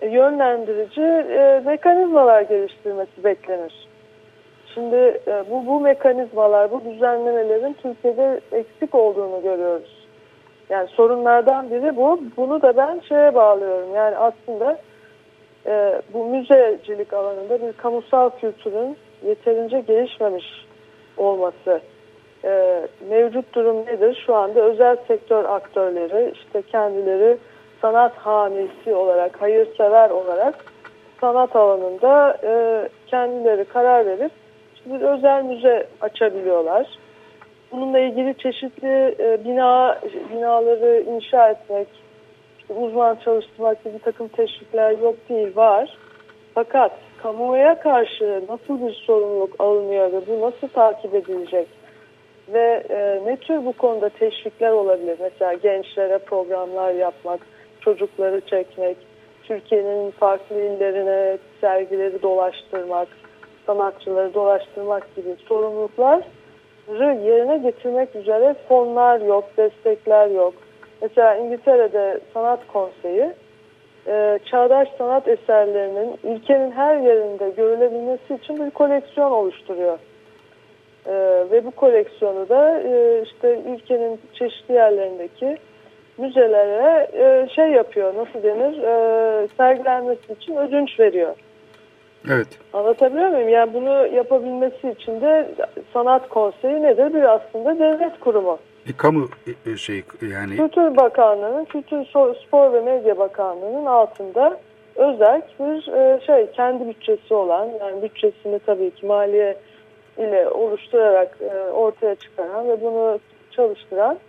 [0.01, 3.87] e, yönlendirici e, mekanizmalar geliştirmesi beklenir.
[4.73, 4.95] Şimdi
[5.27, 10.07] e, bu, bu mekanizmalar, bu düzenlemelerin Türkiye'de eksik olduğunu görüyoruz.
[10.69, 12.19] Yani sorunlardan biri bu.
[12.37, 13.95] Bunu da ben şeye bağlıyorum.
[13.95, 14.77] Yani aslında
[16.13, 20.45] bu müzecilik alanında bir kamusal kültürün yeterince gelişmemiş
[21.17, 21.81] olması.
[22.45, 24.23] E, mevcut durum nedir?
[24.25, 27.37] Şu anda özel sektör aktörleri işte kendileri
[27.81, 30.55] sanat hamisi olarak, hayırsever olarak
[31.21, 32.53] sanat alanında e,
[33.07, 34.31] kendileri karar verip
[34.85, 36.87] bir özel müze açabiliyorlar.
[37.71, 39.99] Bununla ilgili çeşitli e, bina
[40.33, 41.87] binaları inşa etmek,
[42.59, 45.97] işte uzman çalıştırmak gibi bir takım teşvikler yok değil var.
[46.53, 46.91] Fakat
[47.23, 51.67] kamuoya karşı nasıl bir sorumluluk alınıyor ve bu nasıl takip edilecek
[52.53, 55.17] ve e, ne tür bu konuda teşvikler olabilir?
[55.21, 57.39] Mesela gençlere programlar yapmak,
[57.81, 58.97] çocukları çekmek,
[59.43, 63.07] Türkiye'nin farklı illerine sergileri dolaştırmak,
[63.65, 66.23] sanatçıları dolaştırmak gibi sorumlulukları
[66.99, 70.53] yerine getirmek üzere fonlar yok, destekler yok.
[71.01, 73.33] Mesela İngiltere'de Sanat Konseyi
[74.07, 79.99] e, çağdaş sanat eserlerinin ülkenin her yerinde görülebilmesi için bir koleksiyon oluşturuyor.
[81.05, 81.13] E,
[81.51, 85.57] ve bu koleksiyonu da e, işte ülkenin çeşitli yerlerindeki
[86.17, 91.35] müzelere e, şey yapıyor, nasıl denir, e, sergilenmesi için ödünç veriyor.
[92.31, 92.47] Evet.
[92.73, 93.49] Anlatabiliyor muyum?
[93.49, 95.47] Yani bunu yapabilmesi için de
[95.93, 97.13] sanat konseyi nedir?
[97.13, 98.59] Bir aslında devlet kurumu.
[98.87, 99.29] Bir kamu
[99.65, 100.55] e, şey yani.
[100.55, 102.05] Kültür Bakanlığı'nın, Kültür
[102.47, 104.59] Spor ve Medya Bakanlığı'nın altında
[104.95, 109.57] özel bir e, şey kendi bütçesi olan yani bütçesini tabii ki maliye
[110.17, 113.19] ile oluşturarak e, ortaya çıkaran ve bunu
[113.51, 114.19] çalıştıran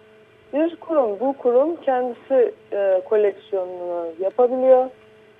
[0.52, 1.20] bir kurum.
[1.20, 2.54] Bu kurum kendisi
[3.04, 4.90] koleksiyonunu yapabiliyor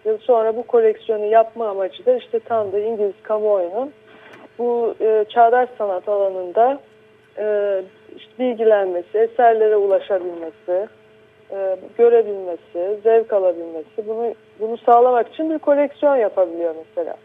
[0.05, 3.93] yıl sonra bu koleksiyonu yapma amacı da işte tam da İngiliz kamuoyunun
[4.59, 6.81] bu e, çağdaş sanat alanında
[7.39, 7.83] e,
[8.17, 10.89] işte bilgilenmesi, eserlere ulaşabilmesi,
[11.51, 17.17] e, görebilmesi, zevk alabilmesi, bunu bunu sağlamak için bir koleksiyon yapabiliyor mesela.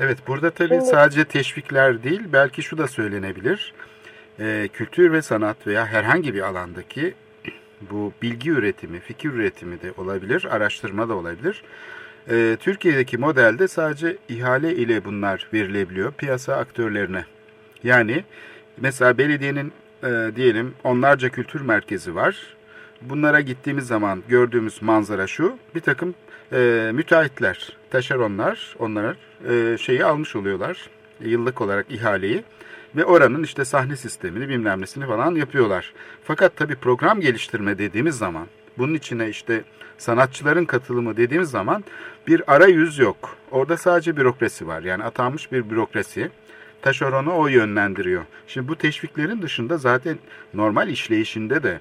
[0.00, 3.74] Evet burada tabii Şimdi, sadece teşvikler değil belki şu da söylenebilir.
[4.40, 7.14] E, kültür ve sanat veya herhangi bir alandaki
[7.80, 11.62] bu bilgi üretimi, fikir üretimi de olabilir, araştırma da olabilir.
[12.30, 17.24] E, Türkiye'deki modelde sadece ihale ile bunlar verilebiliyor piyasa aktörlerine.
[17.84, 18.24] Yani
[18.80, 22.56] mesela belediyenin e, diyelim onlarca kültür merkezi var.
[23.02, 26.14] Bunlara gittiğimiz zaman gördüğümüz manzara şu, bir takım
[26.52, 29.16] e, müteahhitler, taşeronlar onlara
[29.48, 32.44] e, şeyi almış oluyorlar, yıllık olarak ihaleyi
[32.96, 35.92] ve oranın işte sahne sistemini bilmem nesini falan yapıyorlar.
[36.24, 38.46] Fakat tabii program geliştirme dediğimiz zaman
[38.78, 39.64] bunun içine işte
[39.98, 41.84] sanatçıların katılımı dediğimiz zaman
[42.26, 43.36] bir arayüz yok.
[43.50, 44.82] Orada sadece bürokrasi var.
[44.82, 46.30] Yani atanmış bir bürokrasi.
[46.86, 48.24] Taşeronu o yönlendiriyor.
[48.46, 50.18] Şimdi bu teşviklerin dışında zaten
[50.54, 51.80] normal işleyişinde de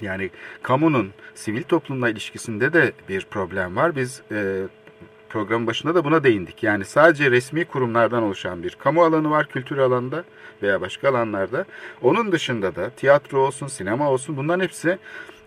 [0.00, 0.30] yani
[0.62, 3.96] kamunun sivil toplumla ilişkisinde de bir problem var.
[3.96, 4.62] Biz e,
[5.28, 6.62] programın başında da buna değindik.
[6.62, 10.24] Yani sadece resmi kurumlardan oluşan bir kamu alanı var kültür alanında
[10.62, 11.64] veya başka alanlarda.
[12.02, 14.98] Onun dışında da tiyatro olsun, sinema olsun bunların hepsi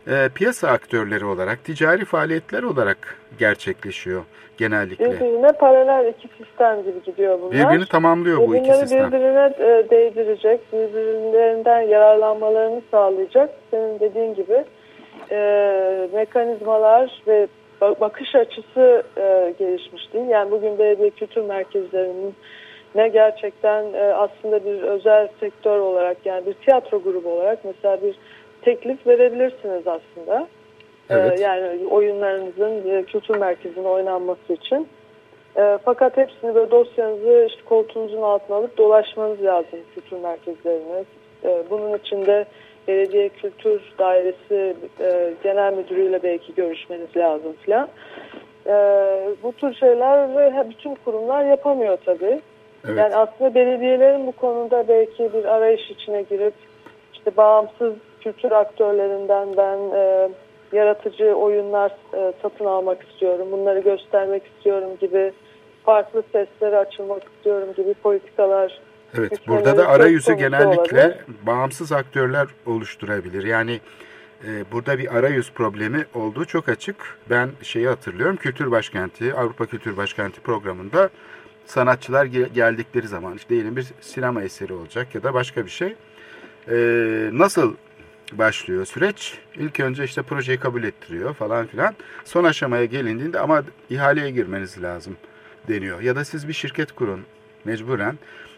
[0.09, 4.23] e, piyasa aktörleri olarak, ticari faaliyetler olarak gerçekleşiyor
[4.57, 5.11] genellikle.
[5.11, 7.51] Birbirine paralel iki sistem gibi gidiyor bunlar.
[7.51, 9.07] Birbirini tamamlıyor bu iki sistem.
[9.07, 13.49] birbirine e, değdirecek, birbirlerinden yararlanmalarını sağlayacak.
[13.71, 14.63] Senin dediğin gibi
[15.31, 17.47] e, mekanizmalar ve
[17.81, 20.27] bakış açısı e, gelişmiş değil.
[20.27, 22.35] Yani bugün belediye kültür merkezlerinin
[22.95, 28.15] ne gerçekten e, aslında bir özel sektör olarak yani bir tiyatro grubu olarak mesela bir
[28.61, 30.47] teklif verebilirsiniz aslında.
[31.09, 31.39] E, evet.
[31.39, 34.87] Yani oyunlarınızın e, kültür merkezinde oynanması için.
[35.57, 41.03] E, fakat hepsini böyle dosyanızı işte koltuğunuzun altına alıp dolaşmanız lazım kültür merkezlerine.
[41.43, 42.45] E, bunun için de
[42.87, 47.89] belediye kültür dairesi e, genel müdürüyle belki görüşmeniz lazım filan.
[48.67, 48.73] E,
[49.43, 52.41] bu tür şeyler ve bütün kurumlar yapamıyor tabii.
[52.85, 52.97] Evet.
[52.97, 56.53] Yani aslında belediyelerin bu konuda belki bir arayış içine girip
[57.13, 60.29] işte bağımsız kültür aktörlerinden ben e,
[60.71, 65.33] yaratıcı oyunlar e, satın almak istiyorum, bunları göstermek istiyorum gibi
[65.83, 68.79] farklı seslere açılmak istiyorum gibi politikalar
[69.17, 71.17] Evet, burada da arayüzü genellikle olabilir.
[71.43, 73.43] bağımsız aktörler oluşturabilir.
[73.43, 73.79] Yani
[74.47, 76.95] e, burada bir arayüz problemi olduğu çok açık.
[77.29, 81.09] Ben şeyi hatırlıyorum, Kültür Başkenti, Avrupa Kültür Başkenti programında
[81.65, 85.95] sanatçılar geldikleri zaman, işte diyelim bir sinema eseri olacak ya da başka bir şey.
[86.69, 86.75] E,
[87.33, 87.75] nasıl
[88.33, 89.37] başlıyor süreç?
[89.55, 91.95] İlk önce işte projeyi kabul ettiriyor falan filan.
[92.25, 95.17] Son aşamaya gelindiğinde ama ihaleye girmeniz lazım
[95.67, 96.01] deniyor.
[96.01, 97.21] Ya da siz bir şirket kurun
[97.65, 98.17] mecburen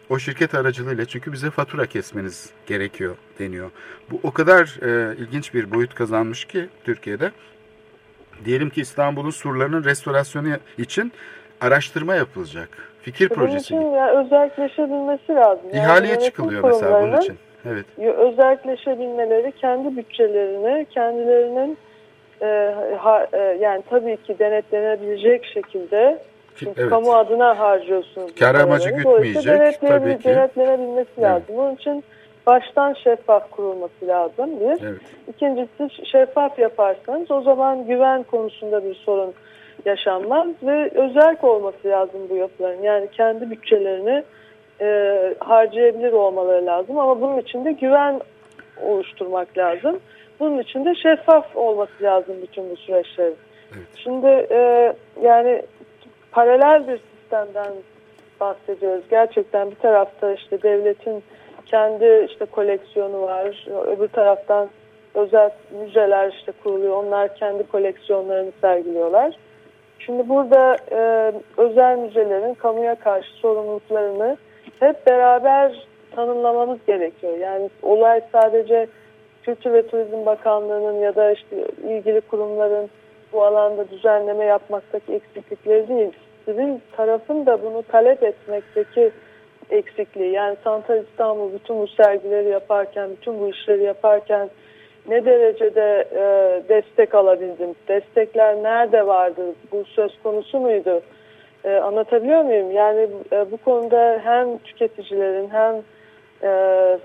[0.10, 3.72] o şirket aracılığıyla çünkü bize fatura kesmeniz gerekiyor deniyor.
[4.12, 7.32] Bu o kadar e, ilginç bir boyut kazanmış ki Türkiye'de.
[8.46, 11.12] Diyelim ki İstanbul'un surlarının restorasyonu için
[11.62, 12.70] araştırma yapılacak.
[13.02, 13.64] Fikir Bunun projesi.
[13.64, 15.64] için yani özelleşebilmesi lazım.
[15.74, 17.38] Yani İhaleye yönetim çıkılıyor mesela bunun için.
[17.66, 17.86] Evet.
[18.18, 21.78] özelleşebilmeleri kendi bütçelerini kendilerinin
[22.42, 26.20] e, ha, e, yani tabii ki denetlenebilecek şekilde
[26.56, 26.90] çünkü Evet.
[26.90, 28.36] kamu adına harcıyorsunuz.
[28.36, 30.24] Kar amacı gütmeyecek, tabii ki.
[30.24, 31.24] Denetlenebilmesi Evet.
[31.24, 31.56] lazım.
[31.58, 32.04] Bunun için
[32.48, 34.86] baştan şeffaf kurulması lazım bir.
[34.86, 35.02] Evet.
[35.28, 39.34] İkincisi şeffaf yaparsanız o zaman güven konusunda bir sorun
[39.86, 42.82] yaşanmaz ve özerk olması lazım bu yapıların.
[42.82, 44.24] Yani kendi bütçelerini
[44.82, 48.22] e, harcayabilir olmaları lazım ama bunun için de güven
[48.82, 50.00] oluşturmak lazım.
[50.40, 53.36] Bunun için de şeffaf olması lazım bütün bu süreçlerin.
[53.76, 53.88] Evet.
[53.96, 55.62] Şimdi e, yani
[56.32, 57.74] paralel bir sistemden
[58.40, 59.04] bahsediyoruz.
[59.10, 61.24] Gerçekten bir tarafta işte devletin
[61.66, 63.68] kendi işte koleksiyonu var.
[63.88, 64.70] Öbür taraftan
[65.14, 67.04] özel müzeler işte kuruluyor.
[67.04, 69.36] Onlar kendi koleksiyonlarını sergiliyorlar.
[70.00, 74.38] Şimdi burada e, özel müzelerin kamuya karşı sorumluluklarını
[74.82, 77.38] hep beraber tanımlamamız gerekiyor.
[77.38, 78.88] Yani olay sadece
[79.44, 81.56] Kültür ve Turizm Bakanlığı'nın ya da işte
[81.90, 82.90] ilgili kurumların
[83.34, 86.12] bu alanda düzenleme yapmaktaki eksiklikleri değil.
[86.46, 89.12] Sivil tarafın da bunu talep etmekteki
[89.70, 90.32] eksikliği.
[90.32, 94.50] Yani Santal İstanbul bütün bu sergileri yaparken, bütün bu işleri yaparken
[95.10, 96.24] ne derecede e,
[96.70, 97.76] destek alabildim?
[97.88, 99.42] Destekler nerede vardı?
[99.72, 101.02] Bu söz konusu muydu?
[101.64, 102.72] E, anlatabiliyor muyum?
[102.72, 105.76] Yani e, bu konuda hem tüketicilerin hem
[106.44, 106.50] e,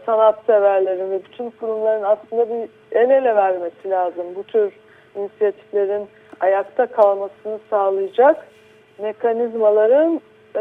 [0.06, 4.26] sanatseverlerin ve bütün kurumların aslında bir el ele vermesi lazım.
[4.36, 4.72] Bu tür
[5.16, 6.08] inisiyatiflerin
[6.40, 8.46] ayakta kalmasını sağlayacak
[8.98, 10.20] mekanizmaların
[10.56, 10.60] e,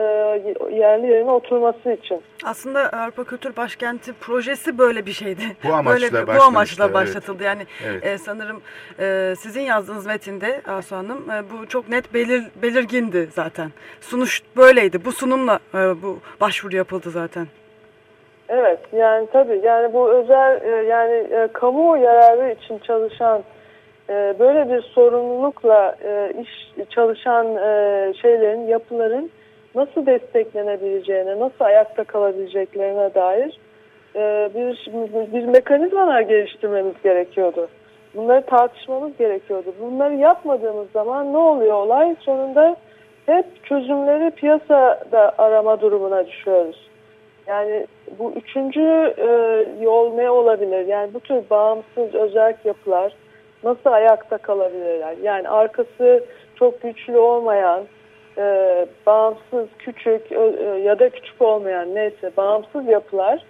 [0.75, 2.21] yerli yerine oturması için.
[2.43, 5.41] Aslında Avrupa Kültür Başkenti projesi böyle bir şeydi.
[5.63, 6.93] Bu amaçla böyle bir, bu amaçla evet.
[6.93, 7.43] başlatıldı.
[7.43, 8.05] Yani Evet.
[8.05, 8.61] e, sanırım
[8.99, 13.71] e, sizin yazdığınız metinde Asu Hanım e, bu çok net belir, belirgindi zaten.
[14.01, 15.05] Sunuş böyleydi.
[15.05, 17.47] Bu sunumla e, bu başvuru yapıldı zaten.
[18.49, 23.43] Evet yani tabii yani bu özel e, yani e, kamu yararı için çalışan
[24.09, 26.49] e, böyle bir sorumlulukla e, iş
[26.89, 29.31] çalışan e, şeylerin yapıların
[29.75, 33.59] nasıl desteklenebileceğine nasıl ayakta kalabileceklerine dair
[34.15, 34.87] e, bir,
[35.33, 37.67] bir mekanizmalar geliştirmemiz gerekiyordu.
[38.15, 39.73] Bunları tartışmamız gerekiyordu.
[39.81, 42.15] Bunları yapmadığımız zaman ne oluyor olay?
[42.19, 42.75] Sonunda
[43.25, 46.89] hep çözümleri piyasada arama durumuna düşüyoruz.
[47.47, 47.87] Yani
[48.19, 49.27] bu üçüncü e,
[49.81, 50.87] yol ne olabilir?
[50.87, 53.13] Yani bu tür bağımsız özel yapılar
[53.63, 55.15] nasıl ayakta kalabilirler?
[55.23, 56.23] Yani arkası
[56.55, 57.83] çok güçlü olmayan,
[58.37, 63.45] e, bağımsız, küçük ö- e, ya da küçük olmayan neyse bağımsız yapılar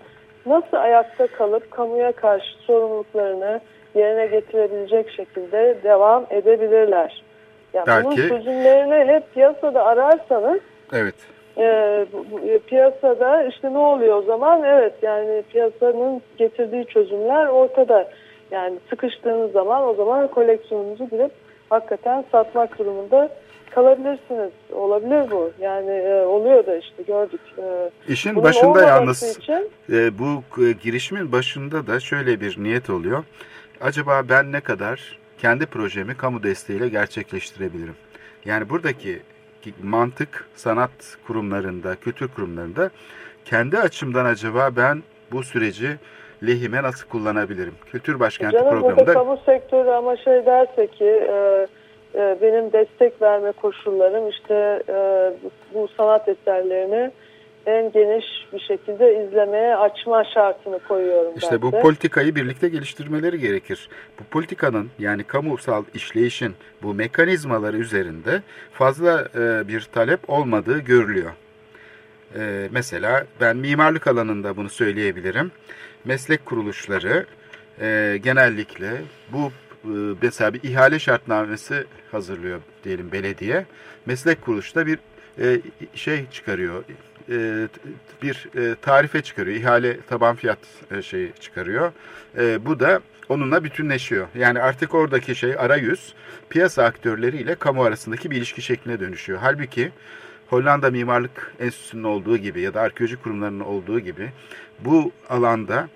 [0.45, 3.61] nasıl ayakta kalıp kamuya karşı sorumluluklarını
[3.95, 7.23] yerine getirebilecek şekilde devam edebilirler?
[7.73, 10.59] Yani bunun Belki- çözümlerini hep piyasada ararsanız
[10.93, 11.15] Evet.
[11.57, 11.63] e,
[12.47, 14.63] e, piyasada işte ne oluyor o zaman?
[14.63, 18.07] Evet yani piyasanın getirdiği çözümler ortada.
[18.51, 21.31] Yani sıkıştığınız zaman o zaman koleksiyonunuzu girip
[21.69, 23.29] hakikaten satmak durumunda
[23.75, 24.51] kalabilirsiniz.
[24.73, 25.51] Olabilir bu.
[25.59, 27.41] Yani e, oluyor da işte gördük.
[27.57, 33.23] E, İşin başında yalnız için e, bu e, girişimin başında da şöyle bir niyet oluyor.
[33.81, 37.95] Acaba ben ne kadar kendi projemi kamu desteğiyle gerçekleştirebilirim?
[38.45, 39.21] Yani buradaki
[39.83, 42.89] mantık sanat kurumlarında, kültür kurumlarında
[43.45, 45.95] kendi açımdan acaba ben bu süreci
[46.47, 47.73] lehime nasıl kullanabilirim?
[47.85, 51.67] Kültür Başkenti Canım programında kamu sektörü ama şey derse ki e,
[52.15, 55.31] e, benim destek verme koşullarım işte e,
[55.73, 57.11] bu, sanat eserlerini
[57.65, 63.89] en geniş bir şekilde izlemeye açma şartını koyuyorum İşte bu politikayı birlikte geliştirmeleri gerekir.
[64.19, 71.31] Bu politikanın yani kamusal işleyişin bu mekanizmaları üzerinde fazla e, bir talep olmadığı görülüyor.
[72.35, 75.51] E, mesela ben mimarlık alanında bunu söyleyebilirim.
[76.05, 77.25] Meslek kuruluşları
[77.81, 78.91] e, genellikle
[79.33, 79.51] bu
[80.21, 83.65] mesela bir ihale şartnamesi hazırlıyor diyelim belediye.
[84.05, 84.99] Meslek kuruluşu da bir
[85.39, 85.61] e,
[85.95, 86.83] şey çıkarıyor.
[87.29, 87.67] E,
[88.21, 89.57] bir e, tarife çıkarıyor.
[89.57, 90.59] ihale taban fiyat
[90.91, 91.91] e, şeyi çıkarıyor.
[92.37, 94.27] E, bu da onunla bütünleşiyor.
[94.35, 96.13] Yani artık oradaki şey arayüz
[96.49, 99.39] piyasa aktörleriyle kamu arasındaki bir ilişki şekline dönüşüyor.
[99.41, 99.91] Halbuki
[100.47, 104.31] Hollanda Mimarlık Enstitüsü'nün olduğu gibi ya da arkeoloji kurumlarının olduğu gibi
[104.79, 105.89] bu alanda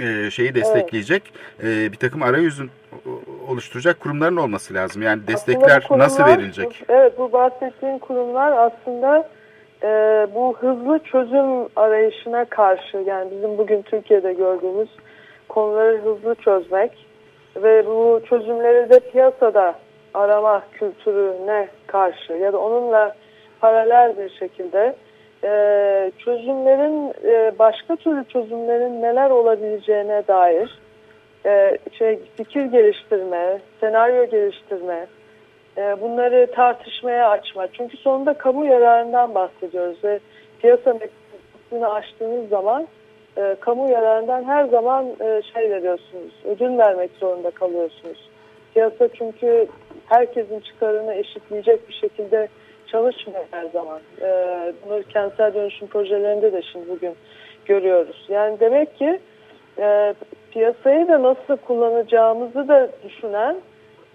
[0.00, 1.22] e, şeyi destekleyecek
[1.62, 2.70] e, bir takım arayüzün
[3.48, 5.02] oluşturacak kurumların olması lazım.
[5.02, 6.82] Yani destekler kurumlar- nasıl verilecek?
[6.88, 9.28] evet bu bahsettiğin kurumlar aslında
[9.82, 9.88] e,
[10.34, 14.88] bu hızlı çözüm arayışına karşı yani bizim bugün Türkiye'de gördüğümüz
[15.48, 17.06] konuları hızlı çözmek
[17.56, 19.74] ve bu çözümleri de piyasada
[20.14, 23.14] arama kültürüne karşı ya da onunla
[23.60, 24.96] paralel bir şekilde
[25.44, 30.78] e, çözümlerin e, başka türlü çözümlerin neler olabileceğine dair
[31.46, 35.06] e, şey fikir geliştirme, senaryo geliştirme,
[36.00, 37.66] bunları tartışmaya açma.
[37.72, 40.20] Çünkü sonunda kamu yararından bahsediyoruz ve
[40.60, 42.86] piyasa mekanizmasını açtığınız zaman
[43.60, 48.28] kamu yararından her zaman e, şey veriyorsunuz, ödül vermek zorunda kalıyorsunuz.
[48.74, 49.66] Piyasa çünkü
[50.06, 52.48] herkesin çıkarını eşitleyecek bir şekilde
[52.92, 54.00] çalışmıyor her zaman.
[54.20, 54.28] E,
[54.84, 57.14] bunu kentsel dönüşüm projelerinde de şimdi bugün
[57.64, 58.26] görüyoruz.
[58.28, 59.20] Yani demek ki
[59.78, 60.14] e,
[60.50, 63.56] piyasayı da nasıl kullanacağımızı da düşünen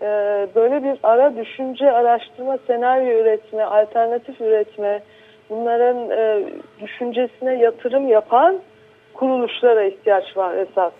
[0.02, 0.08] e,
[0.56, 5.02] böyle bir ara düşünce, araştırma, senaryo üretme, alternatif üretme,
[5.50, 6.44] bunların e,
[6.82, 8.60] düşüncesine yatırım yapan
[9.14, 10.94] kuruluşlara ihtiyaç var esas.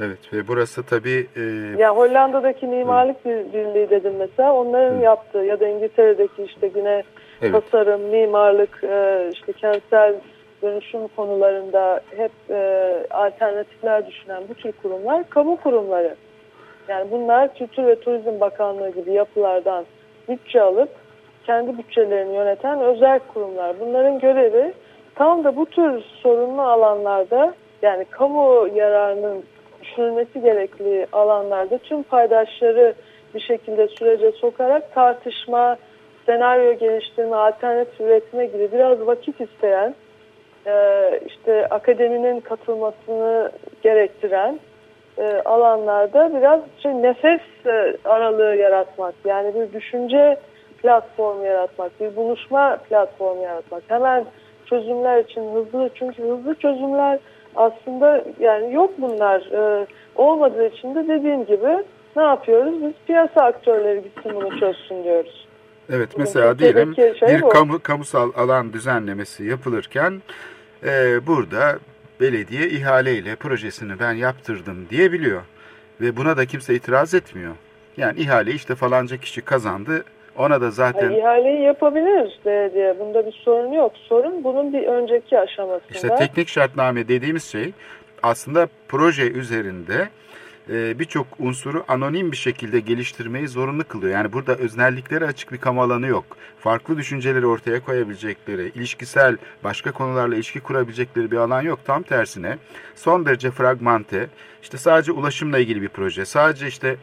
[0.00, 1.26] Evet ve burası tabii...
[1.36, 1.40] E...
[1.78, 5.02] Ya Hollanda'daki mimarlık bir, birliği dedim mesela onların Hı.
[5.02, 7.02] yaptığı ya da İngiltere'deki işte yine
[7.42, 7.52] evet.
[7.52, 10.14] tasarım, mimarlık, e, işte kentsel
[10.62, 16.14] dönüşüm konularında hep e, alternatifler düşünen bu tür kurumlar kamu kurumları.
[16.88, 19.84] Yani bunlar Kültür ve Turizm Bakanlığı gibi yapılardan
[20.28, 20.88] bütçe alıp
[21.46, 23.80] kendi bütçelerini yöneten özel kurumlar.
[23.80, 24.72] Bunların görevi
[25.14, 29.44] tam da bu tür sorunlu alanlarda yani kamu yararının
[29.82, 32.94] düşünülmesi gerekli alanlarda tüm paydaşları
[33.34, 35.76] bir şekilde sürece sokarak tartışma,
[36.30, 39.94] senaryo geliştirme, alternatif üretme gibi biraz vakit isteyen
[40.66, 40.74] e,
[41.26, 44.60] işte akademinin katılmasını gerektiren
[45.18, 50.36] e, alanlarda biraz şey, nefes e, aralığı yaratmak yani bir düşünce
[50.82, 53.82] platformu yaratmak, bir buluşma platformu yaratmak.
[53.88, 54.24] Hemen
[54.66, 57.18] çözümler için hızlı çünkü hızlı çözümler
[57.56, 59.42] aslında yani yok bunlar
[60.16, 61.84] olmadığı için de dediğim gibi
[62.16, 62.82] ne yapıyoruz?
[62.82, 65.49] Biz piyasa aktörleri gitsin bunu çözsün diyoruz.
[65.92, 70.22] Evet mesela diyelim şey bir kamu kamusal alan düzenlemesi yapılırken
[70.84, 71.78] e, burada
[72.20, 75.42] belediye ihaleyle projesini ben yaptırdım diyebiliyor.
[76.00, 77.54] Ve buna da kimse itiraz etmiyor.
[77.96, 80.04] Yani ihale işte falanca kişi kazandı
[80.36, 81.02] ona da zaten...
[81.02, 82.98] Yani ihaleyi yapabilir belediye.
[82.98, 83.92] Bunda bir sorun yok.
[83.96, 85.94] Sorun bunun bir önceki aşamasında.
[85.94, 87.72] İşte teknik şartname dediğimiz şey
[88.22, 90.08] aslında proje üzerinde
[90.70, 94.12] birçok unsuru anonim bir şekilde geliştirmeyi zorunlu kılıyor.
[94.12, 96.24] Yani burada öznelliklere açık bir kamu alanı yok.
[96.60, 101.80] Farklı düşünceleri ortaya koyabilecekleri, ilişkisel başka konularla ilişki kurabilecekleri bir alan yok.
[101.84, 102.58] Tam tersine
[102.94, 104.28] son derece fragmante,
[104.62, 106.96] işte sadece ulaşımla ilgili bir proje, sadece işte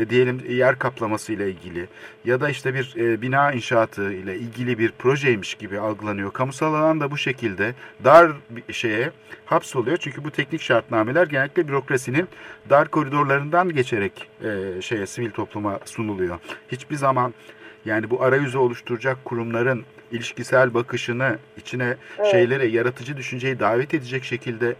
[0.00, 1.86] e, diyelim yer kaplaması ile ilgili
[2.24, 6.32] ya da işte bir e, bina inşaatı ile ilgili bir projeymiş gibi algılanıyor.
[6.32, 9.10] Kamusal alan da bu şekilde dar bir şeye
[9.46, 9.96] hapsoluyor.
[9.96, 12.28] Çünkü bu teknik şartnameler genellikle bürokrasinin
[12.70, 16.38] dar koridorlarından geçerek e, şeye sivil topluma sunuluyor.
[16.72, 17.34] Hiçbir zaman
[17.84, 22.30] yani bu arayüzü oluşturacak kurumların ilişkisel bakışını içine evet.
[22.30, 24.74] şeylere yaratıcı düşünceyi davet edecek şekilde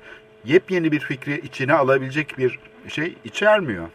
[0.44, 3.88] yepyeni bir fikri içine alabilecek bir şey içermiyor.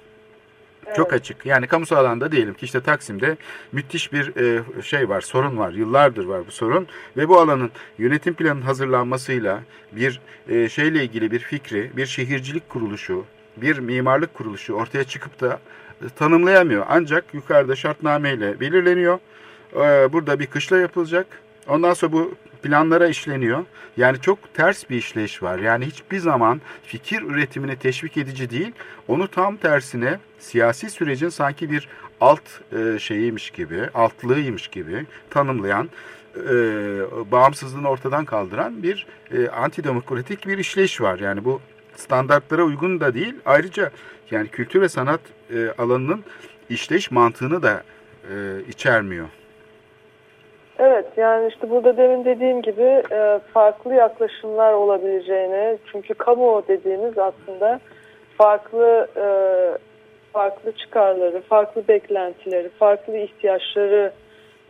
[0.85, 0.95] Evet.
[0.95, 1.45] Çok açık.
[1.45, 3.37] Yani kamusal alanda diyelim ki işte Taksim'de
[3.71, 5.71] müthiş bir e, şey var, sorun var.
[5.71, 6.87] Yıllardır var bu sorun.
[7.17, 13.25] Ve bu alanın yönetim planının hazırlanmasıyla bir e, şeyle ilgili bir fikri, bir şehircilik kuruluşu,
[13.57, 15.59] bir mimarlık kuruluşu ortaya çıkıp da
[16.01, 16.85] e, tanımlayamıyor.
[16.89, 19.19] Ancak yukarıda şartnameyle belirleniyor.
[19.75, 21.27] E, burada bir kışla yapılacak.
[21.67, 23.65] Ondan sonra bu planlara işleniyor.
[23.97, 25.59] Yani çok ters bir işleyiş var.
[25.59, 28.71] Yani hiçbir zaman fikir üretimini teşvik edici değil,
[29.07, 31.87] onu tam tersine siyasi sürecin sanki bir
[32.21, 32.41] alt
[32.73, 35.89] e, şeyiymiş gibi, altlığıymış gibi tanımlayan,
[36.35, 36.49] e,
[37.31, 41.19] bağımsızlığını ortadan kaldıran bir e, antidemokratik bir işleyiş var.
[41.19, 41.61] Yani bu
[41.95, 43.35] standartlara uygun da değil.
[43.45, 43.91] Ayrıca
[44.31, 45.21] yani kültür ve sanat
[45.77, 46.23] alanının
[46.69, 47.83] işleyiş mantığını da
[48.67, 49.27] içermiyor.
[50.79, 57.79] Evet yani işte burada demin dediğim gibi e, farklı yaklaşımlar olabileceğini çünkü kamu dediğimiz aslında
[58.37, 59.27] farklı e,
[60.33, 64.11] farklı çıkarları, farklı beklentileri, farklı ihtiyaçları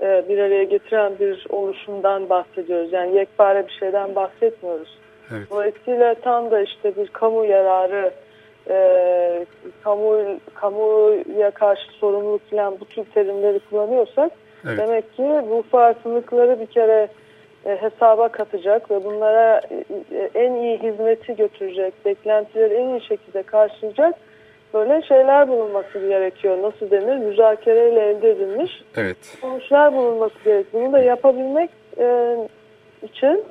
[0.01, 2.93] e, bir araya getiren bir oluşumdan bahsediyoruz.
[2.93, 4.97] Yani yekpare bir şeyden bahsetmiyoruz.
[5.32, 5.49] Evet.
[5.49, 8.12] Dolayısıyla tam da işte bir kamu yararı,
[8.70, 9.45] e,
[9.84, 14.32] kamu kamuya karşı sorumluluk falan bu tür terimleri kullanıyorsak
[14.68, 14.78] Evet.
[14.78, 17.07] Demek ki bu farklılıkları bir kere
[17.66, 19.61] e, hesaba katacak ve bunlara
[20.11, 24.16] e, en iyi hizmeti götürecek, beklentileri en iyi şekilde karşılayacak
[24.74, 26.61] böyle şeyler bulunması gerekiyor.
[26.61, 27.18] Nasıl denir?
[27.18, 29.18] Müzakereyle elde edilmiş evet.
[29.41, 30.84] sonuçlar bulunması gerekiyor.
[30.84, 32.38] Bunu da yapabilmek e,
[33.03, 33.43] için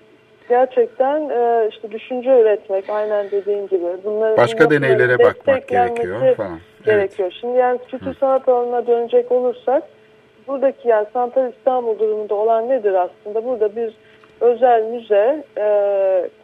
[0.48, 3.86] gerçekten e, işte düşünce üretmek aynen dediğin gibi.
[4.04, 6.58] Bunları, Başka deneylere bakmak gerekiyor falan.
[6.84, 7.34] Gerekiyor.
[7.40, 9.82] Şimdi yani kültür sanat alanına dönecek olursak
[10.49, 13.45] buradaki yani Santal İstanbul durumunda olan nedir aslında?
[13.45, 13.95] Burada bir
[14.40, 15.66] özel müze e,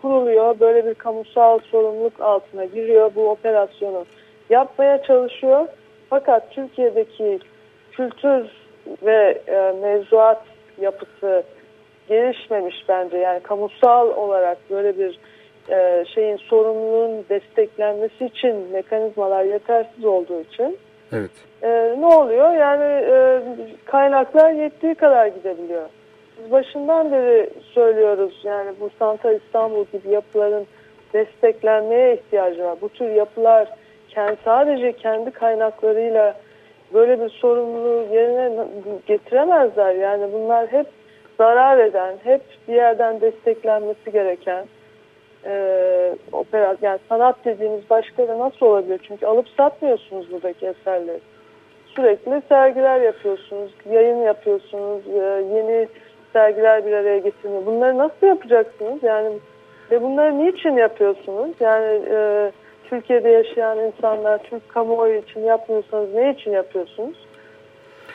[0.02, 0.60] kuruluyor.
[0.60, 3.10] Böyle bir kamusal sorumluluk altına giriyor.
[3.14, 4.04] Bu operasyonu
[4.50, 5.66] yapmaya çalışıyor.
[6.10, 7.38] Fakat Türkiye'deki
[7.92, 8.46] kültür
[9.02, 10.42] ve e, mevzuat
[10.80, 11.42] yapısı
[12.08, 13.16] gelişmemiş bence.
[13.16, 15.18] Yani kamusal olarak böyle bir
[15.70, 20.78] e, şeyin sorumluluğun desteklenmesi için mekanizmalar yetersiz olduğu için
[21.12, 21.30] Evet.
[21.62, 22.52] E, ne oluyor?
[22.52, 23.40] Yani e,
[23.84, 25.88] kaynaklar yettiği kadar gidebiliyor.
[26.38, 30.66] Biz başından beri söylüyoruz yani bu Santa İstanbul gibi yapıların
[31.12, 32.78] desteklenmeye ihtiyacı var.
[32.80, 33.68] Bu tür yapılar
[34.08, 36.34] kendi, sadece kendi kaynaklarıyla
[36.94, 38.64] böyle bir sorumluluğu yerine
[39.06, 39.94] getiremezler.
[39.94, 40.86] Yani bunlar hep
[41.38, 44.64] zarar eden, hep bir yerden desteklenmesi gereken
[45.44, 49.00] e, opera, yani sanat dediğimiz başka da nasıl olabilir?
[49.08, 51.20] Çünkü alıp satmıyorsunuz buradaki eserleri.
[51.96, 55.88] Sürekli sergiler yapıyorsunuz, yayın yapıyorsunuz, e, yeni
[56.32, 57.66] sergiler bir araya getirmiyor.
[57.66, 59.02] Bunları nasıl yapacaksınız?
[59.02, 59.38] Yani
[59.90, 61.50] ve bunları niçin yapıyorsunuz?
[61.60, 62.52] Yani e,
[62.84, 67.16] Türkiye'de yaşayan insanlar, Türk kamuoyu için yapmıyorsanız ne için yapıyorsunuz?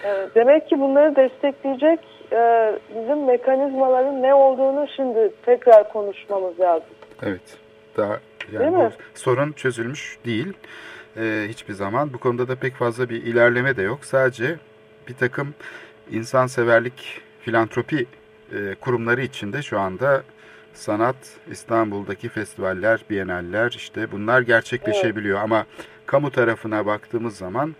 [0.04, 2.00] E, demek ki bunları destekleyecek
[2.32, 6.90] e, bizim mekanizmaların ne olduğunu şimdi tekrar konuşmamız lazım.
[7.24, 7.58] Evet.
[7.98, 8.20] Daha
[8.52, 8.92] yani Değil mi?
[9.14, 10.54] sorun çözülmüş değil.
[11.18, 12.14] Ee, hiçbir zaman.
[12.14, 14.06] Bu konuda da pek fazla bir ilerleme de yok.
[14.06, 14.60] Sadece
[15.08, 15.54] bir takım
[16.12, 18.06] insanseverlik, filantropi
[18.52, 20.24] e, kurumları içinde şu anda
[20.74, 21.16] sanat,
[21.52, 25.40] İstanbul'daki festivaller, biyenaller işte bunlar gerçekleşebiliyor.
[25.40, 25.66] Ama
[26.06, 27.76] kamu tarafına baktığımız zaman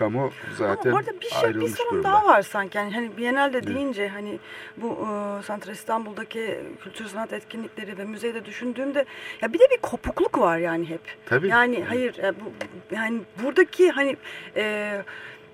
[0.00, 2.08] kamu zaten Ama orada bir şey bir sorun durumda.
[2.08, 2.78] daha var sanki.
[2.78, 4.38] Yani hani Biennale deyince hani
[4.76, 9.04] bu e, Santral İstanbul'daki kültür sanat etkinlikleri ve müzeyi de düşündüğümde
[9.42, 11.00] ya bir de bir kopukluk var yani hep.
[11.26, 11.48] Tabii.
[11.48, 12.52] Yani hayır e, bu,
[12.94, 14.16] yani buradaki hani
[14.56, 15.02] e,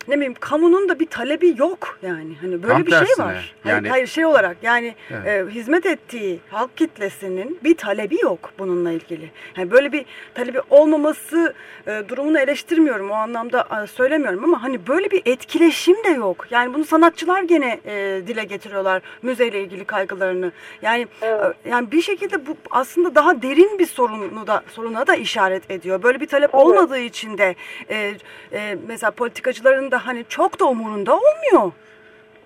[0.09, 3.55] ne bileyim kamunun da bir talebi yok yani hani böyle Tam bir şey tersine, var.
[3.63, 5.27] Hayır, yani- hayır şey olarak yani Evet.
[5.27, 9.31] e, hizmet ettiği halk kitlesinin bir talebi yok bununla ilgili.
[9.57, 10.05] Yani böyle bir
[10.35, 11.55] talebi olmaması
[11.87, 16.47] e, durumunu eleştirmiyorum o anlamda e, söylemiyorum ama hani böyle bir etkileşim de yok.
[16.51, 20.53] Yani bunu sanatçılar gene e, dile getiriyorlar müzeyle ilgili kaygılarını.
[20.83, 21.57] Yani Evet.
[21.67, 26.03] e, yani bir şekilde bu aslında daha derin bir sorunu da soruna da işaret ediyor.
[26.03, 26.63] Böyle bir talep Tabii.
[26.63, 27.55] olmadığı için de
[27.91, 28.15] e,
[28.53, 31.73] e, mesela politikacıların da hani çok da umurunda olmuyor.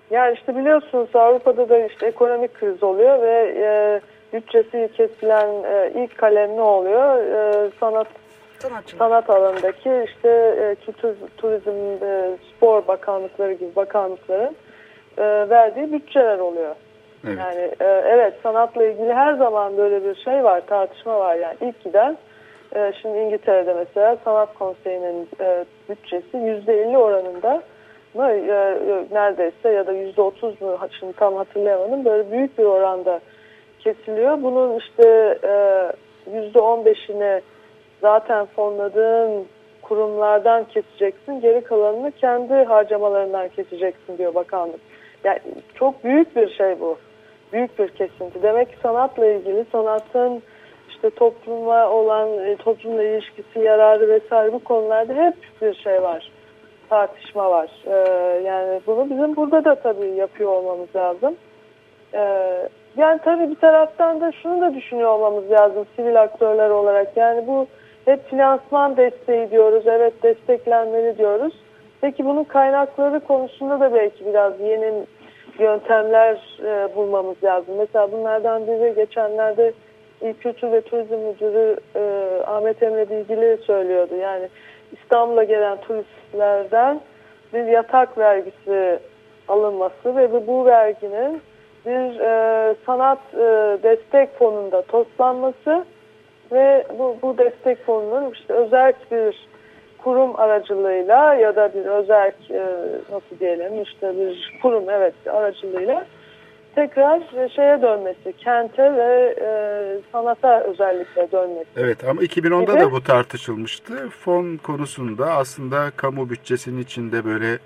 [0.09, 4.01] Yani işte biliyorsunuz Avrupa'da da işte ekonomik kriz oluyor ve e,
[4.33, 7.17] bütçesi kesilen e, ilk kalem ne oluyor?
[7.17, 8.07] E, sanat
[8.59, 8.99] Sanatçılar.
[8.99, 14.55] sanat alanındaki işte e, kültür, turizm, e, spor bakanlıkları gibi bakanlıkların
[15.17, 16.75] e, verdiği bütçeler oluyor.
[17.27, 17.37] Evet.
[17.39, 21.35] Yani e, evet sanatla ilgili her zaman böyle bir şey var, tartışma var.
[21.35, 22.17] Yani ilk giden
[22.75, 27.63] e, şimdi İngiltere'de mesela sanat konseyinin e, bütçesi yüzde 50 oranında
[28.13, 32.63] mı e, e, neredeyse ya da yüzde 30 mu şimdi tam hatırlayamadım böyle büyük bir
[32.63, 33.19] oranda
[33.79, 34.41] kesiliyor.
[34.43, 35.53] Bunun işte e,
[36.33, 37.41] yüzde 15'ini
[38.01, 39.47] zaten fonladığın
[39.81, 41.41] kurumlardan keseceksin.
[41.41, 44.79] Geri kalanını kendi harcamalarından keseceksin diyor bakanlık.
[45.23, 45.39] Yani
[45.75, 46.97] çok büyük bir şey bu.
[47.53, 48.43] Büyük bir kesinti.
[48.43, 50.43] Demek ki sanatla ilgili sanatın
[51.03, 56.31] işte topluma olan e, toplumla ilişkisi, yararı vesaire bu konularda hep bir şey var.
[56.89, 57.69] Tartışma var.
[57.85, 61.35] Ee, yani bunu bizim burada da tabii yapıyor olmamız lazım.
[62.13, 67.17] Ee, yani tabii bir taraftan da şunu da düşünüyor olmamız lazım sivil aktörler olarak.
[67.17, 67.67] Yani bu
[68.05, 69.83] hep finansman desteği diyoruz.
[69.87, 71.53] Evet desteklenmeli diyoruz.
[72.01, 74.93] Peki bunun kaynakları konusunda da belki biraz yeni
[75.59, 77.75] yöntemler e, bulmamız lazım.
[77.77, 79.73] Mesela bunlardan biri geçenlerde
[80.21, 82.01] İl Kültür ve Turizm Müdürü e,
[82.47, 84.15] Ahmet Emre Bilgili söylüyordu.
[84.15, 84.49] Yani
[84.91, 87.01] İstanbul'a gelen turistlerden
[87.53, 88.99] bir yatak vergisi
[89.47, 91.41] alınması ve bu verginin
[91.85, 95.85] bir e, sanat e, destek fonunda toplanması
[96.51, 99.47] ve bu, bu destek fonunun işte özel bir
[99.97, 102.61] kurum aracılığıyla ya da bir özel e,
[103.11, 106.05] nasıl diyelim işte bir kurum evet aracılığıyla
[106.75, 107.21] tekrar
[107.55, 109.49] şeye dönmesi, kente ve e,
[110.11, 111.69] sanata özellikle dönmesi.
[111.77, 112.81] Evet ama 2010'da Gibi.
[112.83, 114.09] da bu tartışılmıştı.
[114.09, 117.57] Fon konusunda aslında kamu bütçesinin içinde böyle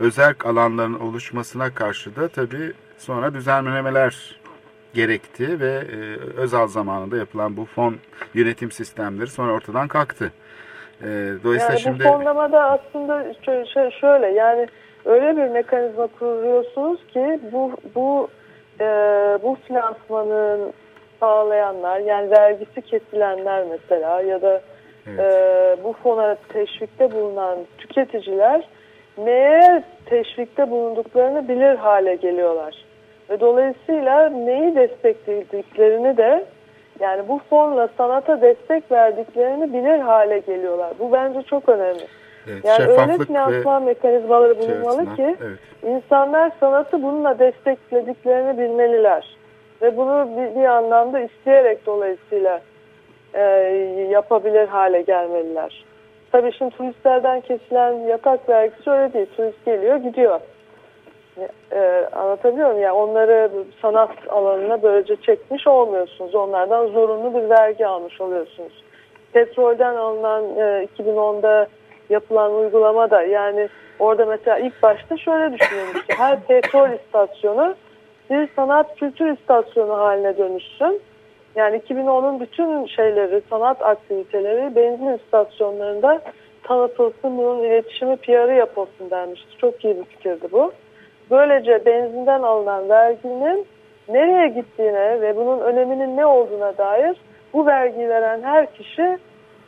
[0.00, 4.40] özel alanların oluşmasına karşı da tabii sonra düzenlemeler
[4.94, 5.96] gerekti ve e,
[6.40, 7.96] özel zamanında yapılan bu fon
[8.34, 10.32] yönetim sistemleri sonra ortadan kalktı.
[11.02, 11.06] E,
[11.44, 14.66] dolayısıyla Yani şimdi bu fonlamada aslında şö- şö- şöyle yani
[15.04, 18.28] öyle bir mekanizma kuruyorsunuz ki bu bu
[18.80, 18.84] e,
[19.42, 20.72] bu finansmanın
[21.20, 24.60] sağlayanlar yani vergisi kesilenler mesela ya da
[25.08, 25.20] Evet.
[25.20, 28.68] e, bu fona teşvikte bulunan tüketiciler
[29.18, 32.74] neye teşvikte bulunduklarını bilir hale geliyorlar.
[33.30, 36.44] Ve dolayısıyla neyi desteklediklerini de
[37.00, 40.92] yani bu fonla sanata destek verdiklerini bilir hale geliyorlar.
[40.98, 42.06] Bu bence çok önemli.
[42.48, 45.58] Evet, Yani öyle ve finansman mekanizmaları bulunmalı ki evet.
[45.82, 49.36] insanlar sanatı bununla desteklediklerini bilmeliler.
[49.82, 52.60] Ve bunu bir, bir anlamda isteyerek dolayısıyla
[53.34, 53.42] e,
[54.10, 55.84] yapabilir hale gelmeliler.
[56.32, 59.26] Tabii şimdi turistlerden kesilen yatak vergisi öyle değil.
[59.36, 60.40] Turist geliyor gidiyor.
[61.72, 62.82] E, anlatabiliyor muyum?
[62.82, 63.50] Yani onları
[63.82, 66.34] sanat alanına böylece çekmiş olmuyorsunuz.
[66.34, 68.84] Onlardan zorunlu bir vergi almış oluyorsunuz.
[69.32, 71.66] Petrolden alınan e, 2010'da
[72.10, 76.14] yapılan uygulama da yani orada mesela ilk başta şöyle düşünülmüştü.
[76.16, 77.74] Her petrol istasyonu
[78.30, 81.00] bir sanat kültür istasyonu haline dönüşsün.
[81.56, 86.20] Yani 2010'un bütün şeyleri, sanat aktiviteleri benzin istasyonlarında
[86.62, 89.58] tanıtılsın, bunun iletişimi, PR'ı yapılsın denmişti.
[89.58, 90.72] Çok iyi bir fikirdi bu.
[91.30, 93.66] Böylece benzinden alınan verginin
[94.08, 97.16] nereye gittiğine ve bunun öneminin ne olduğuna dair
[97.52, 99.18] bu vergiyi veren her kişi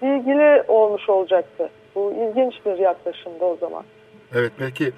[0.02, 1.68] bilgili olmuş olacaktı.
[1.98, 3.84] Bu ilginç bir yaklaşımdı o zaman.
[4.34, 4.92] Evet belki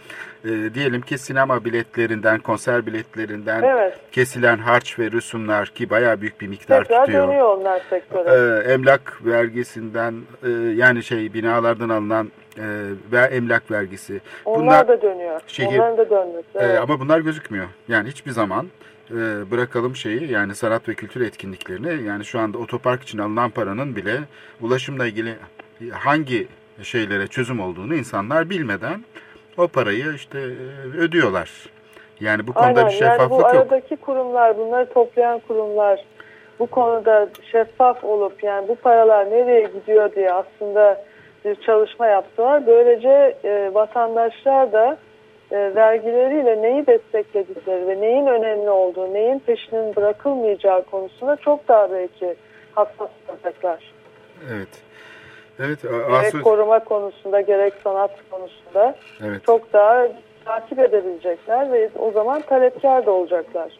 [0.44, 3.98] e, diyelim ki sinema biletlerinden, konser biletlerinden Evet.
[4.12, 7.28] kesilen harç ve rüsumlar ki bayağı büyük bir miktar Tekrar tutuyor.
[7.28, 8.28] dönüyor onlar sektöre.
[8.68, 12.64] E, emlak vergisinden e, yani şey binalardan alınan e,
[13.12, 14.20] ve emlak vergisi.
[14.44, 15.40] Onlar Bunlar da dönüyor.
[15.46, 16.48] şehir- Onların da dönmesi.
[16.58, 16.80] e, Evet.
[16.80, 17.66] ama bunlar gözükmüyor.
[17.88, 18.66] Yani hiçbir zaman
[19.10, 19.14] e,
[19.50, 24.18] bırakalım şeyi yani sanat ve kültür etkinliklerini yani şu anda otopark için alınan paranın bile
[24.60, 25.34] ulaşımla ilgili
[25.92, 26.48] hangi
[26.82, 29.04] şeylere çözüm olduğunu insanlar bilmeden
[29.56, 31.50] o parayı işte e, ödüyorlar.
[32.20, 32.86] Yani bu konuda Aynen.
[32.86, 33.54] bir şeffaflık yani bu yok.
[33.54, 36.04] aradaki kurumlar, bunları toplayan kurumlar
[36.58, 41.04] bu konuda şeffaf olup yani bu paralar nereye gidiyor diye aslında
[41.44, 42.66] bir çalışma yaptılar.
[42.66, 44.98] Böylece e, vatandaşlar da
[45.50, 52.34] e, vergileriyle neyi destekledikleri ve neyin önemli olduğu, neyin peşinin bırakılmayacağı konusunda çok daha belki
[52.74, 53.92] hassas olacaklar.
[54.52, 54.89] Evet.
[55.60, 59.44] Evet, Gerek Asu, koruma konusunda gerek sanat konusunda evet.
[59.44, 60.08] çok daha
[60.44, 63.72] takip edebilecekler ve o zaman talepkar da olacaklar.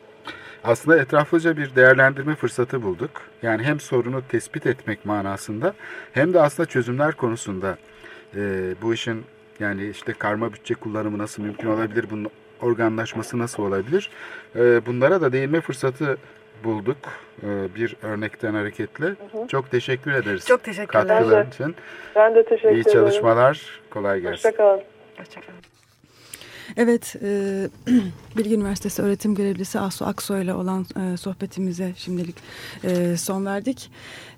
[0.64, 3.11] Aslında etraflıca bir değerlendirme fırsatı bulduk.
[3.43, 5.74] Yani hem sorunu tespit etmek manasında
[6.12, 7.76] hem de aslında çözümler konusunda
[8.37, 8.41] e,
[8.83, 9.24] bu işin
[9.61, 12.31] yani işte karma bütçe kullanımı nasıl mümkün olabilir, bunun
[12.62, 14.11] organlaşması nasıl olabilir?
[14.57, 16.16] E, bunlara da değinme fırsatı
[16.65, 16.97] bulduk
[17.43, 19.15] e, bir örnekten hareketle.
[19.49, 20.47] Çok teşekkür ederiz.
[20.47, 21.09] Çok teşekkürler.
[21.09, 21.49] Katkıların Ben de.
[21.55, 21.75] için.
[22.17, 22.93] Ben de teşekkür İyi ederim.
[22.93, 23.81] çalışmalar.
[23.91, 24.49] Kolay gelsin.
[24.49, 24.83] Hoşçakalın.
[26.77, 27.29] Evet, e,
[28.37, 32.37] Bilgi Üniversitesi öğretim görevlisi Asu Aksoy ile olan e, sohbetimize şimdilik
[32.85, 33.91] e, son verdik.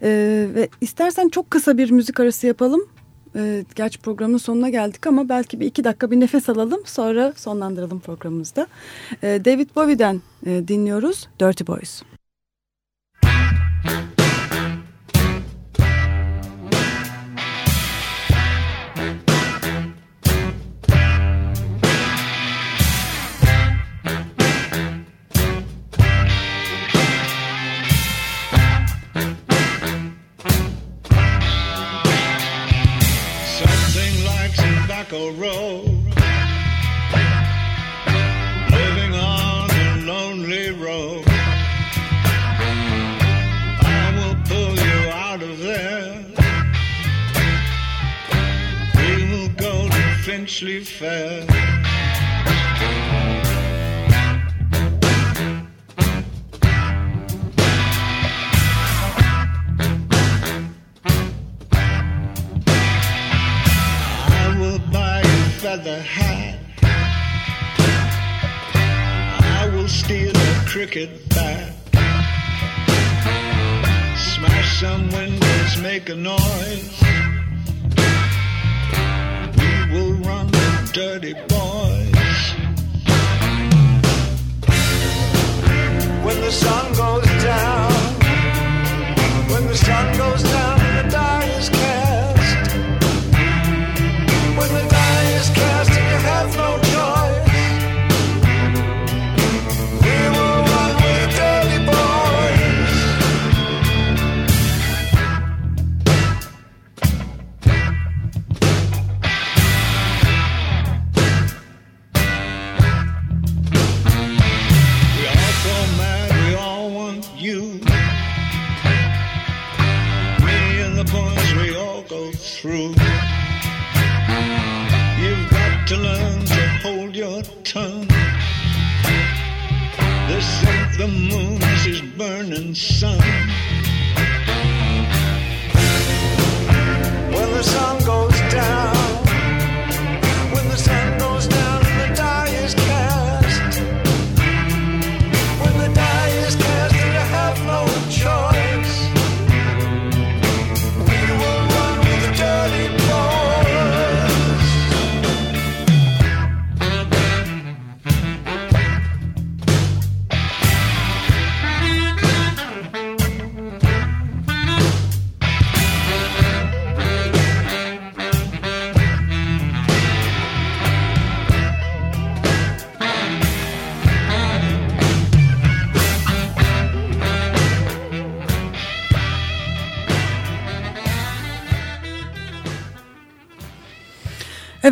[0.02, 0.08] E,
[0.54, 2.88] ve istersen çok kısa bir müzik arası yapalım.
[3.36, 8.00] E, gerçi programın sonuna geldik ama belki bir iki dakika bir nefes alalım sonra sonlandıralım
[8.00, 8.66] programımızda.
[9.22, 12.02] E, David Bowie'den e, dinliyoruz Dirty Boys.
[50.62, 51.51] We fair.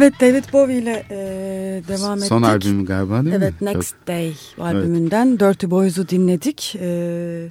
[0.01, 1.19] Evet David Bowie ile e,
[1.89, 2.29] devam ettik.
[2.29, 3.67] Son albümü galiba değil Evet mi?
[3.67, 6.77] Next Day albümünden Dirty Boys'u dinledik.
[6.81, 7.49] E,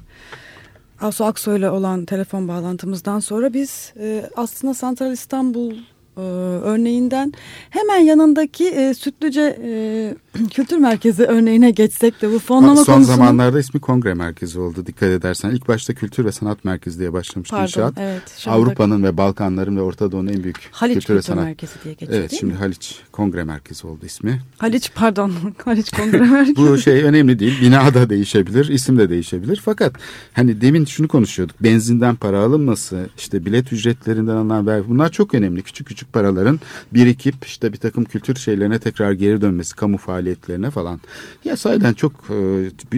[1.02, 5.74] Asu Aksoy ile olan telefon bağlantımızdan sonra biz e, aslında Santral İstanbul
[6.20, 7.34] e, örneğinden
[7.70, 10.15] hemen yanındaki e, Sütlüce e,
[10.51, 13.15] Kültür Merkezi örneğine geçsek de bu fonlama Son konusunu...
[13.15, 15.49] zamanlarda ismi kongre merkezi oldu dikkat edersen.
[15.49, 17.93] İlk başta kültür ve sanat merkezi diye başlamıştı Pardon, inşaat.
[17.97, 21.43] evet, Avrupa'nın ve Balkanların ve Orta Doğu'nun en büyük Haliç kültür ve Kültür sanat.
[21.43, 22.59] Merkezi diye geçiyor Evet şimdi mi?
[22.59, 24.41] Haliç Kongre Merkezi oldu ismi.
[24.57, 25.34] Haliç pardon
[25.65, 26.55] Haliç Kongre Merkezi.
[26.55, 27.61] Bu şey önemli değil.
[27.61, 29.61] Bina da değişebilir, isim de değişebilir.
[29.65, 29.93] Fakat
[30.34, 31.63] hani demin şunu konuşuyorduk.
[31.63, 35.61] Benzinden para alınması, işte bilet ücretlerinden alınan vergi bunlar çok önemli.
[35.61, 36.60] Küçük küçük paraların
[36.93, 40.99] birikip işte bir takım kültür şeylerine tekrar geri dönmesi, kamu faaliyetlerine falan.
[41.43, 42.14] Ya sayeden çok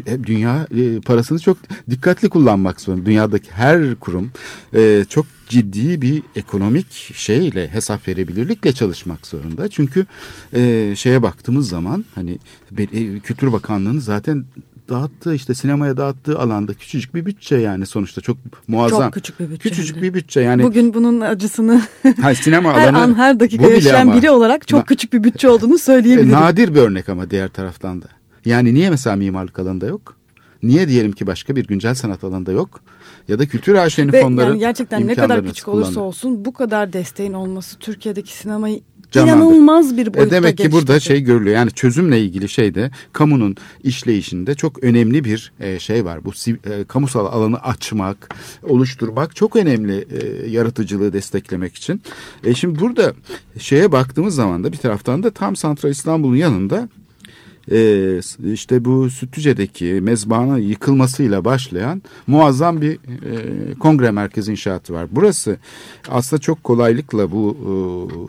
[0.05, 1.57] e, dünya e, parasını çok
[1.89, 3.05] dikkatli kullanmak zorunda.
[3.05, 4.31] Dünyadaki her kurum
[4.73, 9.67] e, çok ciddi bir ekonomik şeyle hesap verebilirlikle çalışmak zorunda.
[9.67, 10.05] Çünkü
[10.53, 12.39] e, şeye baktığımız zaman hani
[12.77, 14.45] e, Kültür Bakanlığı'nın zaten
[14.91, 18.37] dağıttığı işte sinemaya dağıttığı alanda küçücük bir bütçe yani sonuçta çok
[18.67, 19.01] muazzam.
[19.01, 20.01] Çok küçük bir bütçe Küçücük de.
[20.01, 20.63] bir bütçe yani.
[20.63, 21.81] Bugün bunun acısını
[22.21, 24.15] Hayır, sinema her alanı an her dakika yaşayan ama.
[24.15, 26.31] biri olarak çok küçük bir bütçe olduğunu E, söyleyebilirim.
[26.31, 28.07] nadir bir örnek ama diğer taraftan da.
[28.45, 30.15] Yani niye mesela mimarlık alanında yok?
[30.63, 32.79] Niye diyelim ki başka bir güncel sanat alanında yok?
[33.27, 36.05] Ya da kültür AŞ'nin Ve fonları yani gerçekten ne kadar küçük olursa kullanıyor.
[36.07, 38.81] olsun bu kadar desteğin olması Türkiye'deki sinemayı
[39.11, 39.37] Canlandır.
[39.37, 41.55] inanılmaz bir boyutta E demek ki burada şey görülüyor.
[41.55, 46.25] Yani çözümle ilgili şeyde kamunun işleyişinde çok önemli bir e, şey var.
[46.25, 52.01] Bu e, kamusal alanı açmak, oluşturmak çok önemli e, yaratıcılığı desteklemek için.
[52.43, 53.13] E şimdi burada
[53.59, 56.89] şeye baktığımız zaman da bir taraftan da tam Santral İstanbul'un yanında
[57.71, 58.19] e,
[58.53, 65.07] işte bu Sütlüce'deki mezbahanın yıkılmasıyla başlayan muazzam bir e, kongre merkezi inşaatı var.
[65.11, 65.57] Burası
[66.09, 67.75] aslında çok kolaylıkla bu e,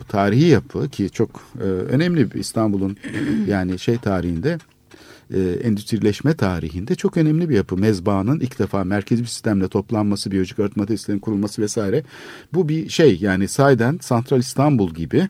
[0.07, 1.29] tarihi yapı ki çok
[1.59, 2.97] e, önemli İstanbul'un
[3.47, 4.57] yani şey tarihinde
[5.33, 7.77] e, endüstrileşme tarihinde çok önemli bir yapı.
[7.77, 12.03] Mezbahanın ilk defa merkezi bir sistemle toplanması, biyolojik arıtma tesislerinin kurulması vesaire.
[12.53, 15.27] Bu bir şey yani sahiden Santral İstanbul gibi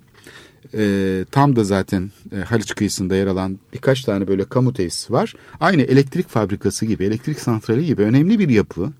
[0.73, 5.33] e, tam da zaten e, Haliç kıyısında yer alan birkaç tane böyle kamu tesisi var.
[5.59, 8.91] Aynı elektrik fabrikası gibi, elektrik santrali gibi önemli bir yapı.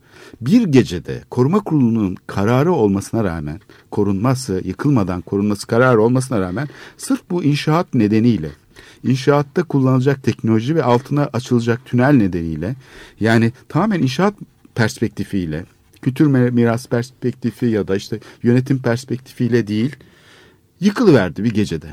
[0.41, 3.59] Bir gecede koruma kurulunun kararı olmasına rağmen,
[3.91, 8.49] korunması, yıkılmadan korunması kararı olmasına rağmen sırf bu inşaat nedeniyle
[9.03, 12.75] inşaatta kullanılacak teknoloji ve altına açılacak tünel nedeniyle
[13.19, 14.33] yani tamamen inşaat
[14.75, 15.65] perspektifiyle
[16.01, 19.95] kültür miras perspektifi ya da işte yönetim perspektifiyle değil
[20.79, 21.87] yıkılıverdi bir gecede.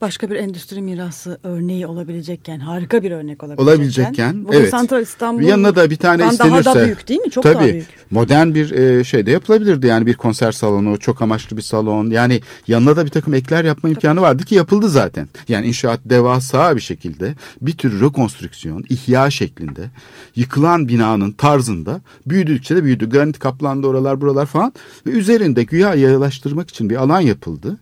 [0.00, 3.72] Başka bir endüstri mirası örneği olabilecekken harika bir örnek olabilecekken.
[3.72, 4.70] Olabilecekken Bugün evet.
[4.70, 6.74] Santral İstanbul Yanına da bir tane daha istenirse.
[6.74, 7.30] da büyük değil mi?
[7.30, 7.86] Çok tabii, daha büyük.
[8.10, 12.10] Modern bir e, şey de yapılabilirdi yani bir konser salonu, çok amaçlı bir salon.
[12.10, 15.28] Yani yanına da bir takım ekler yapma imkanı vardı ki yapıldı zaten.
[15.48, 19.90] Yani inşaat devasa bir şekilde bir tür rekonstrüksiyon, ihya şeklinde
[20.34, 23.10] yıkılan binanın tarzında büyüdükçe de büyüdü.
[23.10, 24.72] Granit kaplandı oralar buralar falan
[25.06, 27.78] ve üzerinde güya yayalaştırmak için bir alan yapıldı.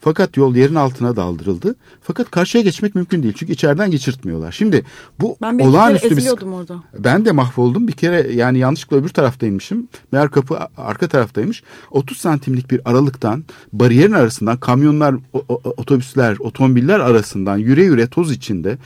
[0.00, 1.74] Fakat yol yerin altına daldırıldı.
[2.02, 3.34] Fakat karşıya geçmek mümkün değil.
[3.36, 4.52] Çünkü içeriden geçirtmiyorlar.
[4.52, 4.84] Şimdi
[5.20, 6.82] bu Ben bir olağanüstü bir orada.
[6.98, 7.88] ben de mahvoldum.
[7.88, 9.88] Bir kere yani yanlışlıkla öbür taraftaymışım.
[10.12, 11.62] Meğer kapı arka taraftaymış.
[11.90, 15.14] 30 santimlik bir aralıktan bariyerin arasından kamyonlar,
[15.76, 18.78] otobüsler, otomobiller arasından yüre yüre toz içinde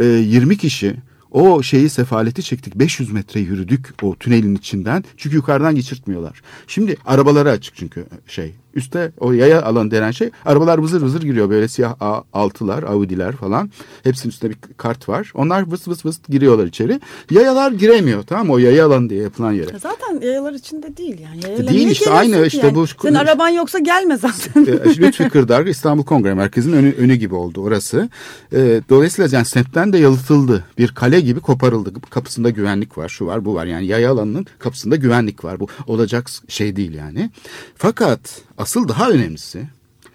[0.00, 0.96] e, 20 kişi
[1.30, 2.74] o şeyi sefaleti çektik.
[2.74, 5.04] 500 metre yürüdük o tünelin içinden.
[5.16, 6.42] Çünkü yukarıdan geçirtmiyorlar.
[6.66, 11.50] Şimdi arabaları açık çünkü şey Üste o yaya alan denen şey arabalar vızır vızır giriyor
[11.50, 13.70] böyle siyah A- altılar, Audi'ler falan.
[14.04, 15.32] Hepsinin üstünde bir kart var.
[15.34, 17.00] Onlar vıs vıs vıs giriyorlar içeri.
[17.30, 18.52] Yayalar giremiyor tamam mı?
[18.52, 19.78] O yaya alanı diye yapılan yere.
[19.78, 21.40] Zaten yayalar içinde değil yani.
[21.44, 22.74] Yayalar Değil işte, aynı ki işte yani?
[22.74, 24.62] bu- Senin araban yoksa gelme zaten.
[24.66, 28.08] E, Lütfi Kırdar İstanbul Kongre Merkezi'nin önü, önü gibi oldu orası.
[28.52, 30.64] E, dolayısıyla yani semtten de yalıtıldı.
[30.78, 31.92] Bir kale gibi koparıldı.
[32.10, 33.66] Kapısında güvenlik var, şu var, bu var.
[33.66, 35.60] Yani yaya alanının kapısında güvenlik var.
[35.60, 37.30] Bu olacak şey değil yani.
[37.76, 38.20] Fakat
[38.68, 39.66] asıl daha önemlisi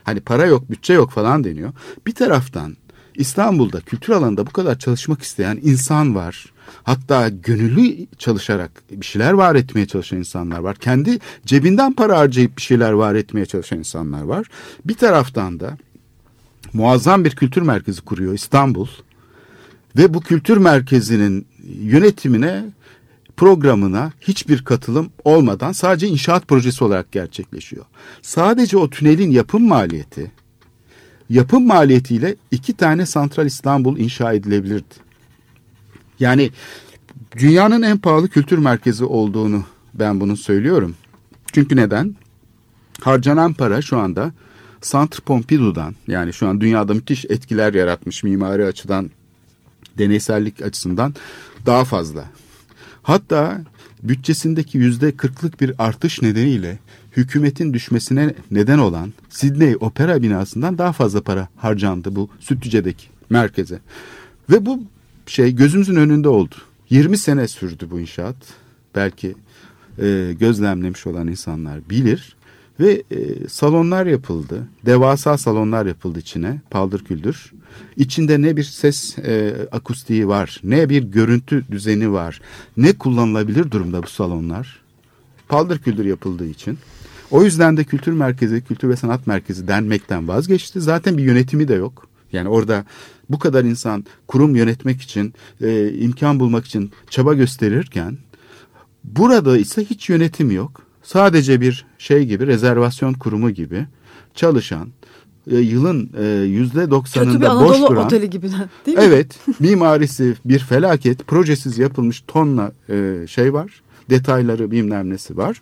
[0.04, 1.74] hani para yok, bütçe yok falan deniyor.
[2.08, 2.78] Bir taraftan
[3.16, 6.46] İstanbul'da kültür alanında bu kadar çalışmak isteyen insan var.
[6.84, 10.76] Hatta gönüllü çalışarak bir şeyler var etmeye çalışan insanlar var.
[10.76, 14.48] Kendi cebinden para harcayıp bir şeyler var etmeye çalışan insanlar var.
[14.86, 15.78] Bir taraftan da
[16.74, 18.88] muazzam bir kültür merkezi kuruyor İstanbul.
[19.98, 21.48] Ve bu kültür merkezinin
[21.82, 22.66] yönetimine,
[23.38, 27.86] programına hiçbir katılım olmadan sadece inşaat projesi olarak gerçekleşiyor.
[28.22, 30.32] Sadece o tünelin yapım maliyeti,
[31.30, 34.96] yapım maliyetiyle iki tane Santral İstanbul inşa edilebilirdi.
[36.20, 36.52] Yani
[37.38, 39.64] dünyanın en pahalı kültür merkezi olduğunu
[39.94, 40.96] ben bunu söylüyorum.
[41.54, 42.16] Çünkü neden?
[43.02, 44.32] Harcanan para şu anda
[44.82, 49.12] Centre Pompidou'dan yani şu an dünyada müthiş etkiler yaratmış mimari açıdan
[49.98, 51.16] deneysellik açısından
[51.66, 52.26] daha fazla.
[53.04, 53.62] Hatta
[54.04, 56.80] bütçesindeki yüzde kırklık bir artış nedeniyle
[57.18, 63.80] hükümetin düşmesine neden olan Sydney Opera binasından daha fazla para harcandı bu Sütlüce'deki merkeze.
[64.50, 64.84] Ve bu
[65.26, 66.56] şey gözümüzün önünde oldu.
[66.90, 68.36] 20 sene sürdü bu inşaat.
[68.96, 69.36] Belki
[70.02, 72.36] e, gözlemlemiş olan insanlar bilir.
[72.80, 74.68] Ve e, salonlar yapıldı.
[74.86, 76.62] Devasa salonlar yapıldı içine.
[76.70, 77.54] Paldır küldür.
[77.98, 80.62] İçinde ne bir ses e, akustiği var.
[80.64, 82.42] Ne bir görüntü düzeni var.
[82.78, 84.82] Ne kullanılabilir durumda bu salonlar.
[85.50, 86.78] Paldır küldür yapıldığı için.
[87.32, 90.82] O yüzden de kültür merkezi, kültür ve sanat merkezi denmekten vazgeçti.
[90.82, 92.08] Zaten bir yönetimi de yok.
[92.32, 92.86] Yani orada
[93.30, 98.18] bu kadar insan kurum yönetmek için, e, imkan bulmak için çaba gösterirken
[99.04, 100.82] burada ise hiç yönetim yok.
[101.04, 103.86] Sadece bir şey gibi, rezervasyon kurumu gibi
[104.36, 104.90] çalışan,
[105.52, 108.06] e, yılın e, yüzde doksanında boş duran...
[108.06, 109.04] oteli gibi de, değil mi?
[109.04, 115.62] Evet, mimarisi bir felaket, projesiz yapılmış tonla e, şey var, detayları bilmem nesi var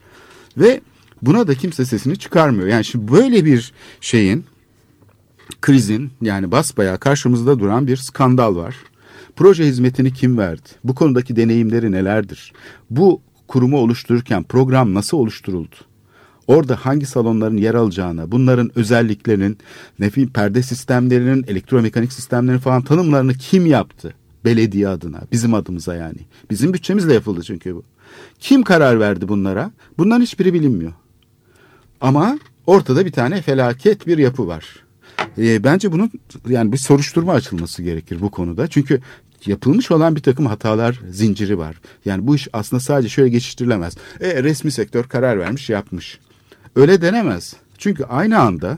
[0.57, 0.81] ve
[1.21, 2.67] buna da kimse sesini çıkarmıyor.
[2.67, 4.45] Yani şimdi böyle bir şeyin,
[5.61, 8.75] krizin yani basbayağı karşımızda duran bir skandal var.
[9.35, 10.69] Proje hizmetini kim verdi?
[10.83, 12.53] Bu konudaki deneyimleri nelerdir?
[12.89, 13.21] Bu
[13.51, 15.75] kurumu oluştururken program nasıl oluşturuldu?
[16.47, 19.57] Orada hangi salonların yer alacağını, bunların özelliklerinin,
[19.99, 24.13] nefin perde sistemlerinin, elektromekanik sistemlerin falan tanımlarını kim yaptı?
[24.45, 26.17] Belediye adına, bizim adımıza yani.
[26.49, 27.83] Bizim bütçemizle yapıldı çünkü bu.
[28.39, 29.71] Kim karar verdi bunlara?
[29.97, 30.93] Bunların hiçbiri bilinmiyor.
[32.01, 34.65] Ama ortada bir tane felaket bir yapı var.
[35.37, 36.11] E, bence bunun
[36.47, 38.67] yani bir soruşturma açılması gerekir bu konuda.
[38.67, 39.01] Çünkü
[39.45, 41.75] yapılmış olan bir takım hatalar zinciri var.
[42.05, 43.97] Yani bu iş aslında sadece şöyle geçiştirilemez.
[44.19, 46.19] E, resmi sektör karar vermiş yapmış.
[46.75, 47.55] Öyle denemez.
[47.77, 48.77] Çünkü aynı anda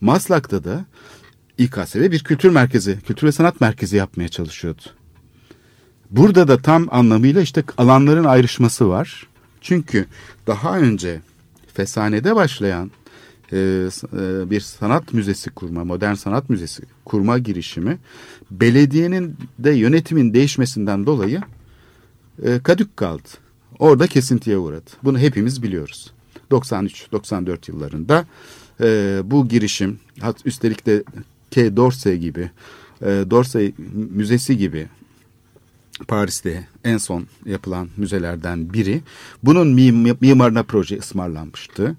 [0.00, 0.84] Maslak'ta da
[1.58, 4.82] İKSV bir kültür merkezi, kültür ve sanat merkezi yapmaya çalışıyordu.
[6.10, 9.26] Burada da tam anlamıyla işte alanların ayrışması var.
[9.60, 10.06] Çünkü
[10.46, 11.20] daha önce
[11.74, 12.90] Fesane'de başlayan
[14.50, 17.98] bir sanat müzesi kurma, modern sanat müzesi kurma girişimi
[18.50, 21.40] belediyenin de yönetimin değişmesinden dolayı
[22.42, 23.28] e, kadük kaldı.
[23.78, 24.90] Orada kesintiye uğradı.
[25.04, 26.12] Bunu hepimiz biliyoruz.
[26.50, 28.26] 93-94 yıllarında
[28.80, 29.98] e, bu girişim,
[30.44, 31.04] üstelik de
[31.50, 31.76] K.
[31.76, 32.50] Dorsey gibi,
[33.02, 33.74] e, Dorsey
[34.10, 34.88] Müzesi gibi
[36.08, 39.00] Paris'te en son yapılan müzelerden biri.
[39.42, 41.96] Bunun mim mimarına proje ısmarlanmıştı.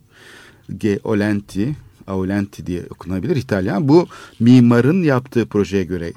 [0.78, 1.00] G.
[1.04, 1.76] Olenti,
[2.08, 3.88] Aulenti diye okunabilir İtalyan.
[3.88, 4.08] Bu
[4.40, 6.14] mimarın yaptığı projeye göre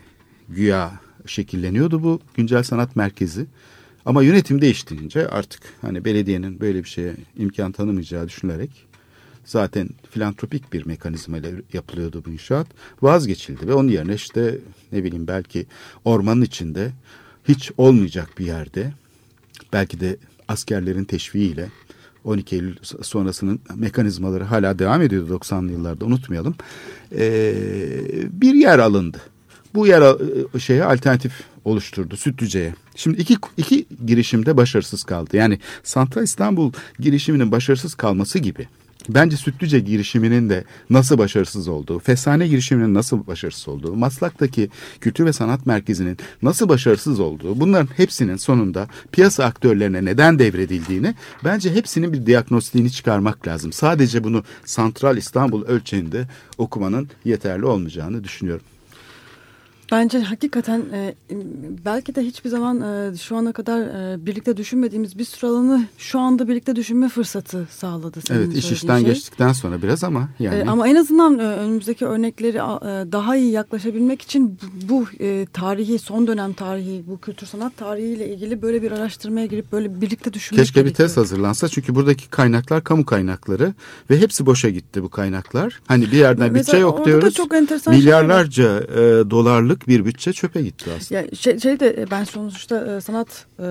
[0.49, 3.47] güya şekilleniyordu bu güncel sanat merkezi.
[4.05, 8.71] Ama yönetim değiştirince artık hani belediyenin böyle bir şeye imkan tanımayacağı düşünülerek
[9.45, 12.67] zaten filantropik bir mekanizma ile yapılıyordu bu inşaat.
[13.03, 14.59] Vazgeçildi ve onun yerine işte
[14.93, 15.67] ne bileyim belki
[16.05, 16.91] ormanın içinde
[17.49, 18.93] hiç olmayacak bir yerde
[19.73, 20.17] belki de
[20.49, 21.69] askerlerin teşviğiyle
[22.25, 26.55] 12 Eylül sonrasının mekanizmaları hala devam ediyordu 90'lı yıllarda unutmayalım.
[27.12, 27.55] Ee,
[28.33, 29.19] bir yer alındı.
[29.75, 30.16] Bu yer
[30.59, 31.33] şeye alternatif
[31.64, 32.75] oluşturdu Sütlüce'ye.
[32.97, 35.37] Şimdi iki, iki girişimde başarısız kaldı.
[35.37, 38.69] Yani Santral İstanbul girişiminin başarısız kalması gibi
[39.09, 44.71] Bence Sütlüce girişiminin de nasıl başarısız olduğu, Fesane girişiminin nasıl başarısız olduğu, Maslak'taki
[45.01, 51.75] Kültür ve Sanat Merkezi'nin nasıl başarısız olduğu, bunların hepsinin sonunda piyasa aktörlerine neden devredildiğini bence
[51.75, 53.73] hepsinin bir diagnostiğini çıkarmak lazım.
[53.73, 56.29] Sadece bunu Santral İstanbul ölçeğinde
[56.59, 58.65] okumanın yeterli olmayacağını düşünüyorum.
[59.93, 61.14] Bence hakikaten e,
[61.84, 66.18] belki de hiçbir zaman e, şu ana kadar e, birlikte düşünmediğimiz bir sürü alanı şu
[66.18, 68.20] anda birlikte düşünme fırsatı sağladı.
[68.20, 69.07] Senin evet iş işten şey.
[69.07, 70.59] geçtikten sonra biraz ama yani.
[70.59, 75.47] E, ama en azından e, önümüzdeki örnekleri e, daha iyi yaklaşabilmek için bu, bu e,
[75.53, 80.32] tarihi son dönem tarihi bu kültür sanat tarihiyle ilgili böyle bir araştırmaya girip böyle birlikte
[80.32, 81.09] düşünmek Keşke bir gerekiyor.
[81.09, 83.74] test hazırlansa çünkü buradaki kaynaklar kamu kaynakları
[84.11, 85.80] ve hepsi boşa gitti bu kaynaklar.
[85.86, 87.34] Hani bir yerden Mesela bütçe yok orada da diyoruz.
[87.34, 87.99] çok enteresan var.
[87.99, 91.20] Milyarlarca e, dolarlık bir bütçe çöpe gitti aslında.
[91.20, 93.62] Ya şey, şey de e, ben sonuçta e, sanat e,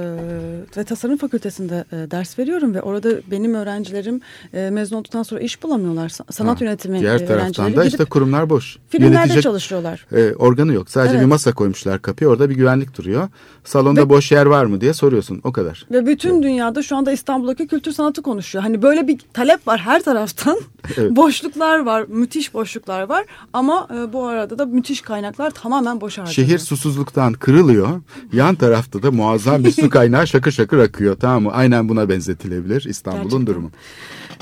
[0.78, 4.22] ve tasarım fakültesinde ders veriyorum ve orada benim öğrencilerim
[4.53, 6.10] mezun olduktan sonra iş bulamıyorlar.
[6.10, 8.78] Sa- Sanat Ha, yönetimi Diğer taraftan da işte kurumlar boş.
[8.89, 10.05] filmlerde Yönetecek çalışıyorlar.
[10.12, 10.89] e, organı yok.
[10.89, 11.22] Sadece Evet.
[11.22, 12.30] bir masa koymuşlar kapıya.
[12.30, 13.30] Orada bir güvenlik duruyor.
[13.64, 15.41] Salonda Ve- boş yer var mı diye soruyorsun.
[15.43, 15.86] O kadar.
[15.91, 18.64] Ve bütün dünyada şu anda İstanbul'daki kültür sanatı konuşuyor.
[18.64, 20.60] Hani böyle bir talep var her taraftan.
[20.97, 21.12] Evet.
[21.16, 23.26] Boşluklar var, müthiş boşluklar var.
[23.53, 26.48] Ama bu arada da müthiş kaynaklar tamamen boş harcanıyor.
[26.48, 28.02] Şehir susuzluktan kırılıyor.
[28.34, 31.16] Yan tarafta da muazzam bir su kaynağı şakır şakır akıyor.
[31.20, 31.52] Tamam mı?
[31.52, 33.72] Aynen buna benzetilebilir İstanbul'un durumu.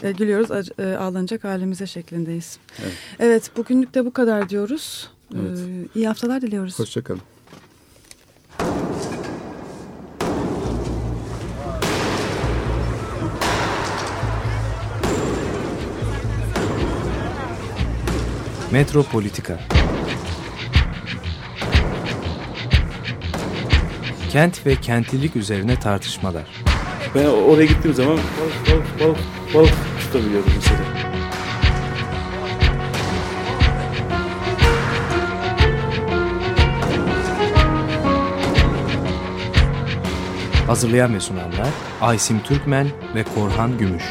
[0.03, 2.57] E, gülüyoruz, e, ağlanacak halimize şeklindeyiz.
[3.19, 3.51] Evet.
[3.57, 5.09] bugünlük de bu kadar diyoruz.
[5.33, 5.39] E,
[5.95, 6.79] iyi haftalar diliyoruz.
[6.79, 7.21] Hoşçakalın.
[18.71, 19.59] Metropolitika
[24.35, 26.43] Kent ve kentlilik üzerine tartışmalar.
[27.15, 29.17] Ben oraya gittiğim zaman balık balık balık
[29.53, 30.79] balık tutabiliyordum mesela.
[40.67, 41.69] Hazırlayan ve sunanlar
[42.01, 44.03] Aysim Türkmen ve Korhan Gümüş.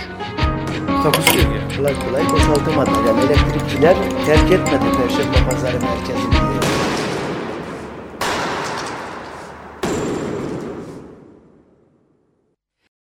[1.03, 1.77] Takusuyor ya.
[1.77, 3.05] Kolay kolay boşaltamadılar.
[3.07, 3.97] Yani elektrikçiler
[4.27, 6.44] terk etmedi Perşembe Pazarı merkezini.